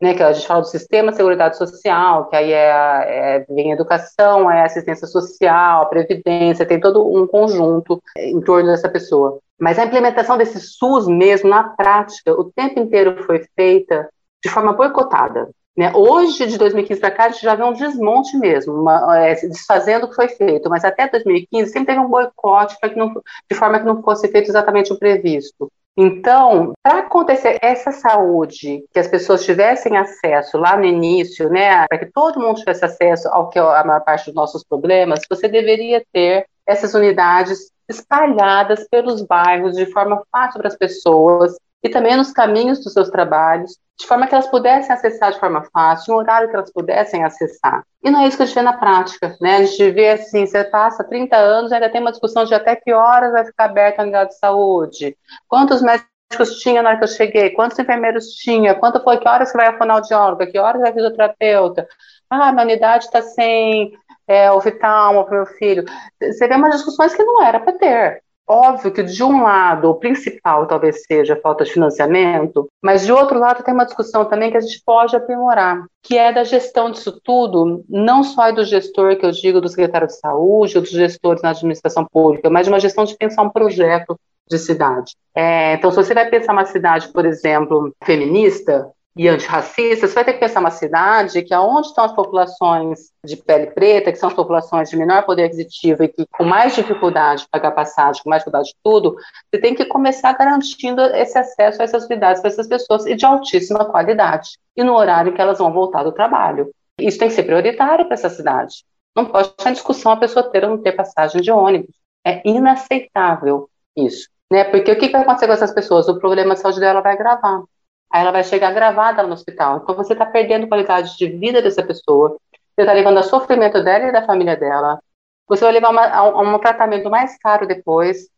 né, 0.00 0.14
que 0.14 0.22
a 0.22 0.32
gente 0.32 0.46
fala 0.46 0.62
do 0.62 0.66
sistema 0.66 1.10
de 1.10 1.16
seguridade 1.16 1.58
social, 1.58 2.28
que 2.28 2.36
aí 2.36 2.52
é, 2.52 3.36
é, 3.36 3.46
vem 3.48 3.72
educação, 3.72 4.50
é 4.50 4.64
assistência 4.64 5.06
social, 5.06 5.88
previdência, 5.90 6.64
tem 6.64 6.80
todo 6.80 7.06
um 7.06 7.26
conjunto 7.26 8.02
em 8.16 8.40
torno 8.40 8.70
dessa 8.70 8.88
pessoa. 8.88 9.38
Mas 9.58 9.78
a 9.78 9.84
implementação 9.84 10.38
desse 10.38 10.58
SUS 10.58 11.06
mesmo, 11.06 11.50
na 11.50 11.64
prática, 11.64 12.32
o 12.32 12.44
tempo 12.44 12.80
inteiro 12.80 13.22
foi 13.24 13.44
feita 13.54 14.08
de 14.42 14.48
forma 14.48 14.72
boicotada. 14.72 15.50
Né? 15.76 15.92
Hoje, 15.94 16.46
de 16.46 16.58
2015 16.58 17.00
para 17.00 17.10
cá, 17.10 17.24
a 17.24 17.28
gente 17.28 17.42
já 17.42 17.54
vê 17.54 17.62
um 17.62 17.72
desmonte 17.72 18.36
mesmo, 18.38 18.74
uma, 18.74 19.18
é, 19.18 19.34
desfazendo 19.34 20.06
o 20.06 20.08
que 20.08 20.16
foi 20.16 20.28
feito, 20.28 20.68
mas 20.70 20.84
até 20.84 21.08
2015 21.08 21.70
sempre 21.70 21.94
teve 21.94 22.04
um 22.04 22.08
boicote 22.08 22.76
que 22.80 22.96
não, 22.96 23.12
de 23.50 23.56
forma 23.56 23.78
que 23.78 23.84
não 23.84 24.02
fosse 24.02 24.28
feito 24.28 24.48
exatamente 24.48 24.92
o 24.92 24.98
previsto. 24.98 25.70
Então, 25.96 26.72
para 26.82 27.00
acontecer 27.00 27.58
essa 27.60 27.92
saúde, 27.92 28.84
que 28.92 28.98
as 28.98 29.08
pessoas 29.08 29.44
tivessem 29.44 29.96
acesso 29.96 30.56
lá 30.56 30.76
no 30.76 30.84
início, 30.84 31.50
né, 31.50 31.86
para 31.88 31.98
que 31.98 32.06
todo 32.06 32.40
mundo 32.40 32.58
tivesse 32.58 32.84
acesso 32.84 33.28
ao 33.28 33.48
que 33.48 33.58
é 33.58 33.62
a 33.62 33.84
maior 33.84 34.00
parte 34.02 34.26
dos 34.26 34.34
nossos 34.34 34.64
problemas, 34.64 35.20
você 35.28 35.48
deveria 35.48 36.02
ter 36.12 36.46
essas 36.66 36.94
unidades 36.94 37.70
espalhadas 37.88 38.86
pelos 38.88 39.22
bairros 39.22 39.74
de 39.76 39.86
forma 39.86 40.22
fácil 40.30 40.60
para 40.60 40.68
as 40.68 40.76
pessoas 40.76 41.56
e 41.82 41.88
também 41.88 42.16
nos 42.16 42.32
caminhos 42.32 42.82
dos 42.82 42.92
seus 42.92 43.08
trabalhos, 43.08 43.78
de 43.98 44.06
forma 44.06 44.26
que 44.26 44.34
elas 44.34 44.48
pudessem 44.48 44.94
acessar 44.94 45.32
de 45.32 45.40
forma 45.40 45.62
fácil, 45.72 46.14
um 46.14 46.16
horário 46.16 46.48
que 46.48 46.56
elas 46.56 46.72
pudessem 46.72 47.22
acessar. 47.22 47.84
E 48.02 48.10
não 48.10 48.22
é 48.22 48.28
isso 48.28 48.36
que 48.36 48.42
a 48.42 48.46
gente 48.46 48.54
vê 48.54 48.62
na 48.62 48.72
prática, 48.72 49.36
né? 49.40 49.56
A 49.56 49.64
gente 49.64 49.90
vê 49.90 50.10
assim, 50.10 50.46
você 50.46 50.64
passa 50.64 51.04
30 51.04 51.36
anos 51.36 51.70
ainda 51.70 51.90
tem 51.90 52.00
uma 52.00 52.10
discussão 52.10 52.44
de 52.44 52.54
até 52.54 52.76
que 52.76 52.92
horas 52.92 53.32
vai 53.32 53.44
ficar 53.44 53.66
aberta 53.66 54.00
a 54.00 54.04
unidade 54.04 54.30
de 54.30 54.38
saúde, 54.38 55.16
quantos 55.46 55.82
médicos 55.82 56.58
tinha 56.60 56.82
na 56.82 56.90
hora 56.90 56.98
que 56.98 57.04
eu 57.04 57.08
cheguei, 57.08 57.50
quantos 57.50 57.78
enfermeiros 57.78 58.28
tinha, 58.34 58.74
quanto 58.74 59.02
foi, 59.02 59.18
que 59.18 59.28
horas 59.28 59.50
que 59.50 59.58
vai 59.58 59.66
a 59.66 59.76
fonoaudióloga, 59.76 60.46
que 60.46 60.58
horas 60.58 60.80
vai 60.80 60.90
a 60.90 60.94
fisioterapeuta, 60.94 61.86
ah, 62.30 62.52
minha 62.52 62.64
unidade 62.64 63.04
está 63.04 63.20
sem 63.20 63.92
é, 64.26 64.50
oftalmo 64.50 65.24
para 65.24 65.36
meu 65.36 65.46
filho. 65.46 65.84
Você 66.22 66.46
vê 66.46 66.54
umas 66.54 66.76
discussões 66.76 67.14
que 67.14 67.24
não 67.24 67.42
era 67.42 67.58
para 67.58 67.72
ter. 67.72 68.22
Óbvio 68.52 68.90
que 68.90 69.04
de 69.04 69.22
um 69.22 69.44
lado 69.44 69.88
o 69.88 69.94
principal 69.94 70.66
talvez 70.66 71.04
seja 71.06 71.34
a 71.34 71.40
falta 71.40 71.62
de 71.62 71.72
financiamento, 71.72 72.68
mas 72.82 73.06
de 73.06 73.12
outro 73.12 73.38
lado 73.38 73.62
tem 73.62 73.72
uma 73.72 73.84
discussão 73.84 74.24
também 74.24 74.50
que 74.50 74.56
a 74.56 74.60
gente 74.60 74.82
pode 74.84 75.14
aprimorar, 75.14 75.84
que 76.02 76.18
é 76.18 76.32
da 76.32 76.42
gestão 76.42 76.90
disso 76.90 77.20
tudo, 77.22 77.84
não 77.88 78.24
só 78.24 78.50
do 78.50 78.64
gestor, 78.64 79.16
que 79.16 79.24
eu 79.24 79.30
digo 79.30 79.60
do 79.60 79.68
secretário 79.68 80.08
de 80.08 80.18
saúde, 80.18 80.76
ou 80.76 80.82
dos 80.82 80.90
gestores 80.90 81.42
na 81.42 81.50
administração 81.50 82.04
pública, 82.04 82.50
mas 82.50 82.66
de 82.66 82.72
uma 82.72 82.80
gestão 82.80 83.04
de 83.04 83.16
pensar 83.16 83.42
um 83.42 83.50
projeto 83.50 84.18
de 84.50 84.58
cidade. 84.58 85.14
É, 85.32 85.74
então, 85.74 85.92
se 85.92 85.96
você 85.98 86.12
vai 86.12 86.28
pensar 86.28 86.52
uma 86.52 86.64
cidade, 86.64 87.06
por 87.12 87.24
exemplo, 87.24 87.94
feminista, 88.02 88.90
e 89.16 89.28
antirracista, 89.28 90.06
você 90.06 90.14
vai 90.14 90.24
ter 90.24 90.34
que 90.34 90.38
pensar 90.38 90.60
uma 90.60 90.70
cidade 90.70 91.42
que 91.42 91.52
aonde 91.52 91.88
estão 91.88 92.04
as 92.04 92.12
populações 92.12 93.10
de 93.24 93.36
pele 93.36 93.66
preta, 93.66 94.12
que 94.12 94.18
são 94.18 94.28
as 94.28 94.34
populações 94.34 94.88
de 94.88 94.96
menor 94.96 95.24
poder 95.24 95.44
aquisitivo 95.44 96.04
e 96.04 96.08
que 96.08 96.24
com 96.30 96.44
mais 96.44 96.74
dificuldade 96.74 97.42
de 97.42 97.48
pagar 97.48 97.72
passagem, 97.72 98.22
com 98.22 98.30
mais 98.30 98.40
dificuldade 98.40 98.68
de 98.68 98.76
tudo, 98.82 99.16
você 99.52 99.60
tem 99.60 99.74
que 99.74 99.84
começar 99.84 100.32
garantindo 100.34 101.02
esse 101.02 101.36
acesso 101.36 101.82
a 101.82 101.84
essas 101.84 102.04
unidades 102.04 102.40
para 102.40 102.50
essas 102.50 102.68
pessoas 102.68 103.04
e 103.04 103.16
de 103.16 103.26
altíssima 103.26 103.84
qualidade 103.84 104.50
e 104.76 104.84
no 104.84 104.94
horário 104.94 105.34
que 105.34 105.40
elas 105.40 105.58
vão 105.58 105.72
voltar 105.72 106.04
do 106.04 106.12
trabalho. 106.12 106.70
Isso 106.98 107.18
tem 107.18 107.28
que 107.28 107.34
ser 107.34 107.42
prioritário 107.42 108.04
para 108.04 108.14
essa 108.14 108.30
cidade. 108.30 108.84
Não 109.16 109.26
pode 109.26 109.48
estar 109.48 109.70
em 109.70 109.74
discussão 109.74 110.12
a 110.12 110.16
pessoa 110.16 110.48
ter 110.50 110.64
ou 110.64 110.70
não 110.70 110.78
ter 110.78 110.92
passagem 110.92 111.40
de 111.42 111.50
ônibus. 111.50 111.94
É 112.24 112.40
inaceitável 112.48 113.68
isso. 113.96 114.28
Né? 114.52 114.64
Porque 114.64 114.90
o 114.90 114.98
que 114.98 115.08
vai 115.08 115.22
acontecer 115.22 115.46
com 115.46 115.52
essas 115.52 115.72
pessoas? 115.72 116.08
O 116.08 116.18
problema 116.18 116.54
de 116.54 116.60
saúde 116.60 116.80
dela 116.80 117.00
vai 117.00 117.14
agravar. 117.14 117.62
Aí 118.10 118.22
ela 118.22 118.32
vai 118.32 118.42
chegar 118.42 118.72
gravada 118.72 119.22
no 119.22 119.32
hospital. 119.32 119.80
Então 119.82 119.94
você 119.94 120.12
está 120.12 120.26
perdendo 120.26 120.66
qualidade 120.66 121.16
de 121.16 121.28
vida 121.28 121.62
dessa 121.62 121.82
pessoa. 121.82 122.36
Você 122.50 122.80
está 122.80 122.92
levando 122.92 123.18
a 123.18 123.22
sofrimento 123.22 123.82
dela 123.84 124.06
e 124.06 124.12
da 124.12 124.26
família 124.26 124.56
dela. 124.56 125.00
Você 125.48 125.64
vai 125.64 125.72
levar 125.72 125.90
uma, 125.90 126.06
a, 126.06 126.26
um 126.40 126.58
tratamento 126.58 127.08
mais 127.08 127.38
caro 127.38 127.66
depois 127.66 128.28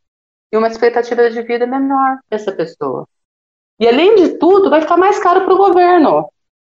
e 0.53 0.57
uma 0.57 0.69
expectativa 0.69 1.31
de 1.31 1.43
vida 1.43 1.67
menor 1.67 2.19
dessa 2.31 2.53
pessoa. 2.53 3.07
E 3.81 3.89
além 3.89 4.15
de 4.17 4.39
tudo, 4.39 4.69
vai 4.69 4.81
ficar 4.81 4.97
mais 4.97 5.19
caro 5.19 5.45
para 5.45 5.55
o 5.55 5.59
governo. 5.59 6.29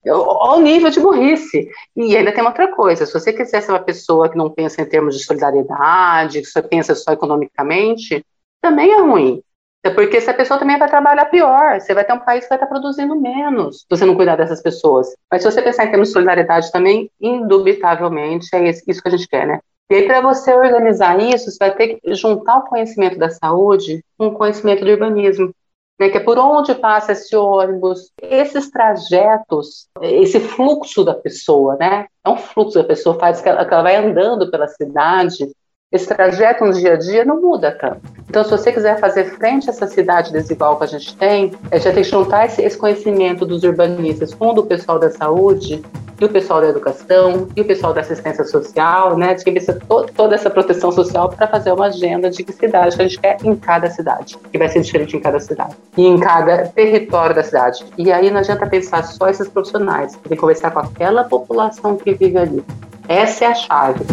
Ao 0.07 0.61
nível 0.61 0.91
de 0.91 1.01
burrice. 1.01 1.69
E 1.97 2.17
ainda 2.17 2.33
tem 2.33 2.45
outra 2.45 2.75
coisa: 2.75 3.05
se 3.05 3.13
você 3.13 3.33
quiser 3.33 3.63
ser 3.63 3.73
uma 3.73 3.83
pessoa 3.83 4.29
que 4.29 4.37
não 4.37 4.51
pensa 4.51 4.81
em 4.81 4.87
termos 4.87 5.17
de 5.17 5.25
solidariedade, 5.25 6.41
que 6.41 6.47
só 6.47 6.63
pensa 6.63 6.95
só 6.95 7.13
economicamente, 7.13 8.25
também 8.61 8.91
é 8.93 9.01
ruim. 9.01 9.43
É 9.83 9.89
porque 9.89 10.19
essa 10.19 10.35
pessoa 10.35 10.59
também 10.59 10.79
vai 10.79 10.89
trabalhar 10.89 11.25
pior. 11.27 11.81
Você 11.81 11.95
vai 11.95 12.05
ter 12.05 12.13
um 12.13 12.21
país 12.21 12.45
que 12.45 12.51
vai 12.51 12.57
estar 12.57 12.67
produzindo 12.67 13.19
menos 13.19 13.81
se 13.81 13.87
você 13.89 14.05
não 14.05 14.15
cuidar 14.15 14.37
dessas 14.37 14.63
pessoas. 14.63 15.09
Mas 15.31 15.43
se 15.43 15.51
você 15.51 15.63
pensar 15.63 15.87
em 15.87 15.91
termos 15.91 16.09
de 16.09 16.13
solidariedade 16.13 16.71
também, 16.71 17.11
indubitavelmente 17.21 18.49
é 18.55 18.69
isso 18.69 18.85
que 18.85 19.09
a 19.09 19.11
gente 19.11 19.29
quer, 19.29 19.47
né? 19.47 19.61
E 19.91 19.95
aí, 19.95 20.07
para 20.07 20.21
você 20.21 20.55
organizar 20.55 21.19
isso, 21.19 21.51
você 21.51 21.59
vai 21.59 21.75
ter 21.75 21.99
que 21.99 22.15
juntar 22.15 22.59
o 22.59 22.67
conhecimento 22.67 23.19
da 23.19 23.29
saúde 23.29 24.05
com 24.17 24.29
o 24.29 24.35
conhecimento 24.35 24.85
do 24.85 24.91
urbanismo. 24.91 25.53
Né, 25.99 26.09
que 26.09 26.17
é 26.17 26.21
por 26.21 26.39
onde 26.39 26.75
passa 26.77 27.13
esse 27.13 27.37
ônibus, 27.37 28.11
esses 28.23 28.71
trajetos, 28.71 29.87
esse 30.01 30.41
fluxo 30.41 31.05
da 31.05 31.13
pessoa, 31.13 31.77
né? 31.77 32.07
É 32.25 32.31
um 32.31 32.39
fluxo 32.39 32.79
da 32.79 32.85
pessoa, 32.85 33.19
faz 33.19 33.43
que 33.43 33.49
ela, 33.51 33.67
que 33.67 33.75
ela 33.75 33.83
vai 33.83 33.97
andando 33.97 34.51
pela 34.51 34.67
cidade, 34.67 35.47
esse 35.93 36.07
trajeto 36.07 36.65
no 36.65 36.73
dia 36.73 36.93
a 36.93 36.97
dia 36.97 37.25
não 37.25 37.41
muda 37.41 37.73
tanto. 37.73 38.01
Então, 38.29 38.45
se 38.45 38.51
você 38.51 38.71
quiser 38.71 38.99
fazer 39.01 39.25
frente 39.37 39.69
a 39.69 39.73
essa 39.73 39.89
cidade 39.89 40.33
desigual 40.33 40.77
que 40.77 40.85
a 40.85 40.87
gente 40.87 41.17
tem, 41.17 41.53
a 41.71 41.77
gente 41.77 41.95
tem 41.95 42.03
que 42.03 42.09
juntar 42.09 42.47
esse, 42.47 42.63
esse 42.63 42.79
conhecimento 42.79 43.45
dos 43.45 43.65
urbanistas 43.65 44.33
com 44.33 44.51
o 44.51 44.53
do 44.53 44.65
pessoal 44.65 45.01
da 45.01 45.11
saúde, 45.11 45.83
e 46.21 46.25
o 46.25 46.29
pessoal 46.29 46.61
da 46.61 46.69
educação, 46.69 47.49
e 47.57 47.63
o 47.63 47.65
pessoal 47.65 47.95
da 47.95 48.03
assistência 48.03 48.45
social, 48.45 49.17
né? 49.17 49.35
De 49.35 49.43
que 49.43 49.53
to, 49.53 50.07
toda 50.15 50.35
essa 50.35 50.51
proteção 50.51 50.93
social 50.93 51.31
para 51.31 51.49
fazer 51.49 51.73
uma 51.73 51.87
agenda 51.87 52.29
de 52.31 52.45
que 52.45 52.53
cidade 52.53 52.95
que 52.95 53.03
a 53.03 53.09
gente 53.09 53.19
quer 53.19 53.39
em 53.43 53.57
cada 53.57 53.89
cidade, 53.89 54.37
que 54.53 54.59
vai 54.59 54.69
ser 54.69 54.83
diferente 54.83 55.17
em 55.17 55.21
cada 55.21 55.41
cidade, 55.41 55.75
e 55.97 56.07
em 56.07 56.21
cada 56.21 56.69
território 56.69 57.35
da 57.35 57.43
cidade. 57.43 57.85
E 57.97 58.13
aí 58.13 58.31
não 58.31 58.39
adianta 58.39 58.67
pensar 58.67 59.03
só 59.05 59.29
esses 59.29 59.49
profissionais, 59.49 60.13
tem 60.13 60.33
que 60.33 60.37
conversar 60.37 60.71
com 60.73 60.81
aquela 60.81 61.25
população 61.25 61.97
que 61.97 62.13
vive 62.13 62.37
ali. 62.37 62.65
Essa 63.09 63.47
é 63.47 63.49
a 63.49 63.55
chave. 63.55 64.05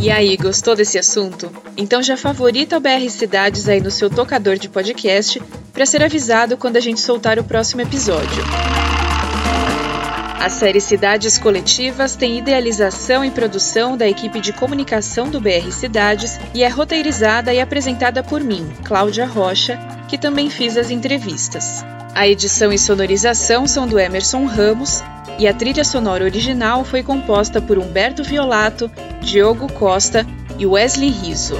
E 0.00 0.10
aí, 0.10 0.34
gostou 0.38 0.74
desse 0.74 0.98
assunto? 0.98 1.52
Então 1.76 2.02
já 2.02 2.16
favorita 2.16 2.78
o 2.78 2.80
BR 2.80 3.06
Cidades 3.10 3.68
aí 3.68 3.82
no 3.82 3.90
seu 3.90 4.08
tocador 4.08 4.56
de 4.56 4.66
podcast 4.66 5.42
para 5.74 5.84
ser 5.84 6.02
avisado 6.02 6.56
quando 6.56 6.78
a 6.78 6.80
gente 6.80 7.00
soltar 7.00 7.38
o 7.38 7.44
próximo 7.44 7.82
episódio. 7.82 8.42
A 10.40 10.48
série 10.48 10.80
Cidades 10.80 11.36
Coletivas 11.36 12.16
tem 12.16 12.38
idealização 12.38 13.22
e 13.22 13.30
produção 13.30 13.94
da 13.94 14.08
equipe 14.08 14.40
de 14.40 14.54
comunicação 14.54 15.28
do 15.28 15.38
BR 15.38 15.70
Cidades 15.70 16.40
e 16.54 16.62
é 16.62 16.68
roteirizada 16.68 17.52
e 17.52 17.60
apresentada 17.60 18.22
por 18.22 18.40
mim, 18.40 18.66
Cláudia 18.82 19.26
Rocha, 19.26 19.78
que 20.10 20.18
também 20.18 20.50
fiz 20.50 20.76
as 20.76 20.90
entrevistas. 20.90 21.84
A 22.16 22.26
edição 22.26 22.72
e 22.72 22.78
sonorização 22.78 23.64
são 23.68 23.86
do 23.86 23.96
Emerson 23.96 24.44
Ramos 24.44 25.04
e 25.38 25.46
a 25.46 25.54
trilha 25.54 25.84
sonora 25.84 26.24
original 26.24 26.84
foi 26.84 27.00
composta 27.00 27.62
por 27.62 27.78
Humberto 27.78 28.24
Violato, 28.24 28.90
Diogo 29.22 29.72
Costa 29.72 30.26
e 30.58 30.66
Wesley 30.66 31.10
Riso. 31.10 31.54